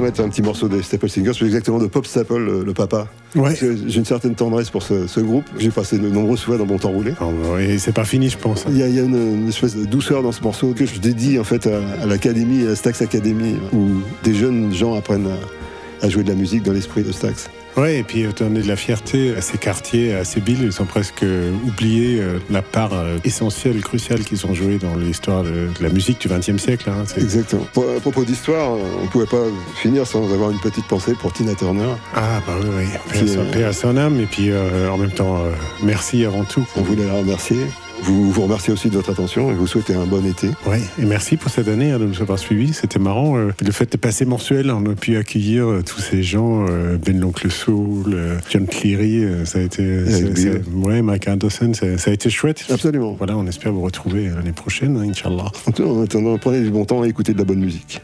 Mettre 0.00 0.20
un 0.20 0.28
petit 0.28 0.42
morceau 0.42 0.68
des 0.68 0.82
Staple 0.82 1.08
Singers, 1.08 1.32
plus 1.36 1.46
exactement 1.46 1.78
de 1.78 1.86
Pop 1.86 2.06
Staple, 2.06 2.36
le, 2.36 2.64
le 2.64 2.72
papa. 2.72 3.08
Ouais. 3.34 3.54
J'ai 3.54 3.98
une 3.98 4.04
certaine 4.04 4.34
tendresse 4.34 4.70
pour 4.70 4.82
ce, 4.82 5.06
ce 5.06 5.20
groupe. 5.20 5.44
J'ai 5.58 5.70
passé 5.70 5.98
de 5.98 6.08
nombreuses 6.08 6.42
fois 6.42 6.56
dans 6.56 6.66
mon 6.66 6.78
temps 6.78 6.90
roulé. 6.90 7.12
Et 7.60 7.78
c'est 7.78 7.92
pas 7.92 8.04
fini, 8.04 8.28
je 8.28 8.38
pense. 8.38 8.64
Il 8.68 8.76
y 8.76 8.82
a, 8.82 8.88
il 8.88 8.94
y 8.94 8.98
a 8.98 9.02
une, 9.02 9.42
une 9.42 9.48
espèce 9.48 9.76
de 9.76 9.84
douceur 9.84 10.22
dans 10.22 10.32
ce 10.32 10.42
morceau 10.42 10.72
que 10.72 10.86
je 10.86 10.98
dédie 10.98 11.38
en 11.38 11.44
fait 11.44 11.66
à, 11.66 11.80
à 12.02 12.06
l'académie, 12.06 12.64
à 12.64 12.70
la 12.70 12.76
Stax 12.76 13.02
Academy, 13.02 13.56
où 13.72 13.86
des 14.24 14.34
jeunes 14.34 14.72
gens 14.72 14.94
apprennent 14.94 15.28
à, 15.28 16.06
à 16.06 16.08
jouer 16.08 16.24
de 16.24 16.28
la 16.28 16.34
musique 16.34 16.62
dans 16.62 16.72
l'esprit 16.72 17.02
de 17.02 17.12
Stax. 17.12 17.50
Ouais, 17.76 17.98
et 17.98 18.02
puis 18.02 18.24
euh, 18.24 18.32
donner 18.32 18.62
de 18.62 18.68
la 18.68 18.76
fierté 18.76 19.34
à 19.36 19.40
ces 19.40 19.56
quartiers, 19.58 20.14
à 20.14 20.24
ces 20.24 20.40
villes. 20.40 20.58
Ils 20.62 20.82
ont 20.82 20.86
presque 20.86 21.24
oublié 21.66 22.20
euh, 22.20 22.38
la 22.50 22.62
part 22.62 22.92
euh, 22.92 23.18
essentielle, 23.24 23.80
cruciale 23.80 24.20
qu'ils 24.20 24.44
ont 24.46 24.54
joué 24.54 24.78
dans 24.78 24.96
l'histoire 24.96 25.42
de, 25.44 25.68
la 25.80 25.88
musique 25.88 26.20
du 26.20 26.28
XXe 26.28 26.56
siècle. 26.62 26.90
hein. 26.90 27.04
Exactement. 27.16 27.66
À 27.96 28.00
propos 28.00 28.24
d'histoire, 28.24 28.70
on 28.72 29.02
ne 29.04 29.08
pouvait 29.08 29.26
pas 29.26 29.44
finir 29.76 30.06
sans 30.06 30.32
avoir 30.32 30.50
une 30.50 30.60
petite 30.60 30.86
pensée 30.86 31.14
pour 31.14 31.32
Tina 31.32 31.54
Turner. 31.54 31.94
Ah 32.14 32.40
bah 32.46 32.54
oui, 32.62 32.68
oui. 32.78 32.84
Paix 33.12 33.20
à 33.20 33.26
son- 33.26 33.38
euh, 33.40 33.50
paix 33.52 33.64
à 33.64 33.72
son 33.72 33.96
âme. 33.96 34.20
Et 34.20 34.26
puis 34.26 34.50
euh, 34.50 34.90
en 34.90 34.98
même 34.98 35.10
temps, 35.12 35.36
euh, 35.44 35.50
merci 35.82 36.24
avant 36.24 36.44
tout. 36.44 36.66
On 36.76 36.82
voulait 36.82 37.06
la 37.06 37.14
remercier. 37.14 37.58
Vous 38.02 38.32
vous 38.32 38.42
remerciez 38.42 38.72
aussi 38.72 38.88
de 38.88 38.94
votre 38.94 39.10
attention 39.10 39.50
et 39.50 39.54
vous 39.54 39.66
souhaitez 39.66 39.94
un 39.94 40.06
bon 40.06 40.24
été. 40.24 40.48
Ouais, 40.66 40.80
et 40.98 41.04
merci 41.04 41.36
pour 41.36 41.50
cette 41.50 41.68
année 41.68 41.92
hein, 41.92 41.98
de 41.98 42.06
nous 42.06 42.20
avoir 42.22 42.38
suivis. 42.38 42.72
C'était 42.72 42.98
marrant. 42.98 43.36
euh, 43.36 43.52
le 43.60 43.72
fait 43.72 43.90
de 43.92 43.96
passer 43.96 44.24
mensuel, 44.24 44.70
on 44.70 44.84
a 44.90 44.94
pu 44.94 45.16
accueillir 45.16 45.66
euh, 45.68 45.82
tous 45.82 46.00
ces 46.00 46.22
gens, 46.22 46.66
euh, 46.68 46.96
Ben 46.96 47.20
l'oncle 47.20 47.50
Soul, 47.50 48.14
euh, 48.14 48.38
John 48.50 48.66
Cleary, 48.66 49.24
euh, 49.24 49.44
ça 49.44 49.58
a 49.58 49.62
été, 49.62 50.04
c'est- 50.34 50.62
ouais, 50.74 51.02
Mike 51.02 51.28
Anderson, 51.28 51.72
ça, 51.74 51.98
ça 51.98 52.10
a 52.10 52.14
été 52.14 52.30
chouette. 52.30 52.64
Absolument. 52.70 53.12
Voilà, 53.12 53.36
on 53.36 53.46
espère 53.46 53.72
vous 53.72 53.82
retrouver 53.82 54.28
l'année 54.28 54.52
prochaine, 54.52 54.96
hein, 54.96 55.08
Inch'Allah. 55.08 55.50
En 55.66 55.70
tout- 55.72 55.84
En 55.84 56.02
attendant, 56.02 56.38
prenez 56.38 56.60
du 56.62 56.70
bon 56.70 56.84
temps 56.84 57.04
et 57.04 57.08
écoutez 57.08 57.32
de 57.34 57.38
la 57.38 57.44
bonne 57.44 57.60
musique. 57.60 58.00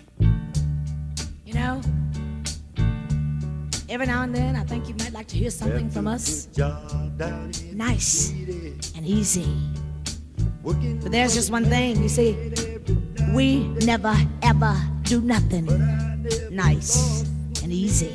You 1.47 1.53
know, 1.55 1.81
every 3.89 4.07
now 4.07 4.23
and 4.25 4.33
then 4.35 4.55
I 4.57 4.65
think 4.69 4.89
you 4.89 4.95
might 4.99 5.15
like 5.17 5.27
to 5.29 5.37
hear 5.37 5.51
something 5.51 5.89
from 5.91 6.07
us. 6.07 6.49
Nice 7.77 8.33
and 8.97 9.05
easy. 9.07 9.45
But 10.67 11.13
there's 11.13 11.35
just 11.35 11.53
one 11.53 11.65
thing, 11.67 12.03
you 12.03 12.09
see, 12.09 12.37
we 13.33 13.69
never 13.87 14.17
ever 14.43 14.77
do 15.03 15.21
nothing 15.21 15.67
nice 16.51 17.23
and 17.63 17.73
easy. 17.73 18.11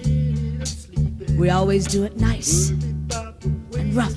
We 1.38 1.50
always 1.50 1.88
do 1.88 2.04
it 2.04 2.18
nice 2.18 2.72
and 2.72 3.96
rough. 3.96 4.14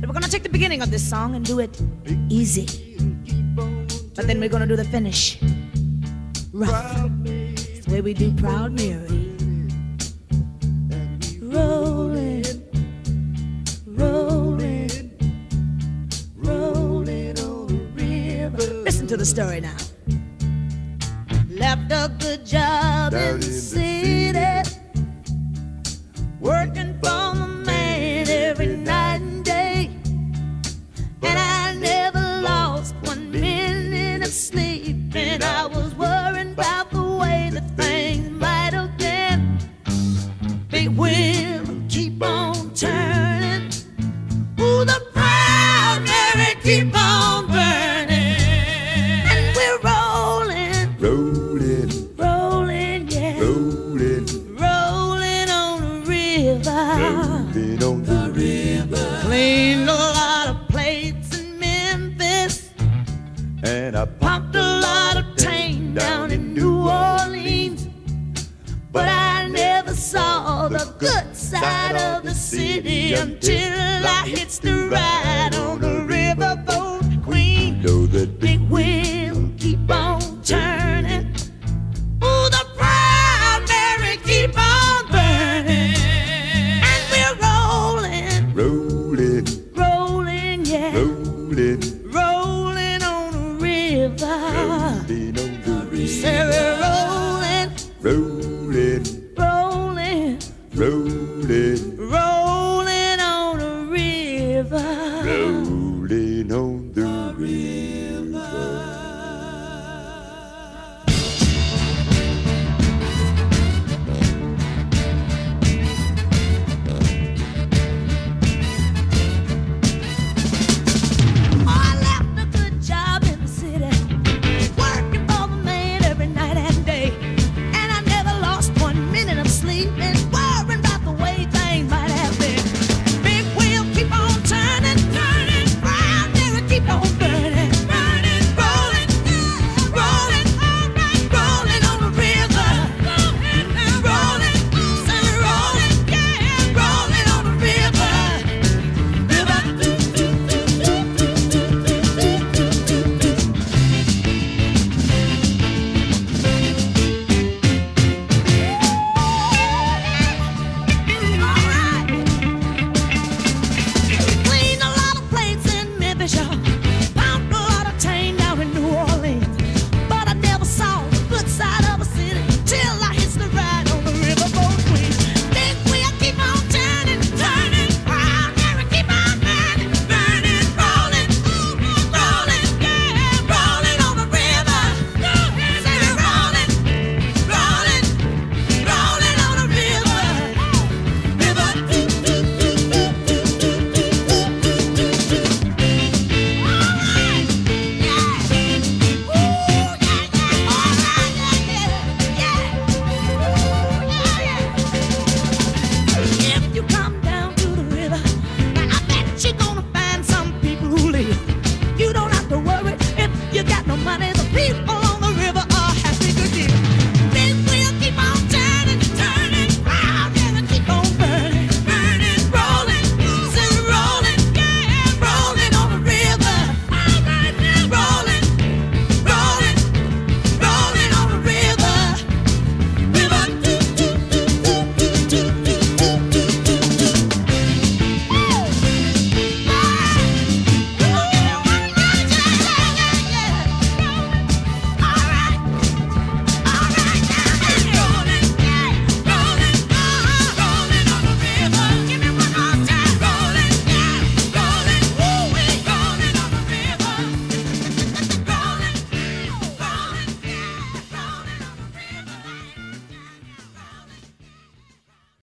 But 0.00 0.08
we're 0.08 0.12
gonna 0.12 0.26
take 0.26 0.42
the 0.42 0.48
beginning 0.48 0.82
of 0.82 0.90
this 0.90 1.08
song 1.08 1.36
and 1.36 1.44
do 1.44 1.60
it 1.60 1.80
easy. 2.28 2.66
But 4.16 4.26
then 4.26 4.40
we're 4.40 4.48
gonna 4.48 4.66
do 4.66 4.74
the 4.74 4.84
finish 4.84 5.38
rough. 6.52 7.10
It's 7.24 7.86
the 7.86 7.92
way 7.92 8.00
we 8.00 8.14
do 8.14 8.32
Proud 8.34 8.72
Mary. 8.72 9.30
Rolling, 11.40 12.23
Listen 19.04 19.18
to 19.18 19.22
the 19.22 19.26
story 19.26 19.60
now. 19.60 19.76
Left 21.50 21.92
a 21.92 22.10
good 22.18 22.46
job 22.46 23.12
in 23.12 23.38
the 23.38 23.52
city, 23.52 24.40
working 24.40 24.73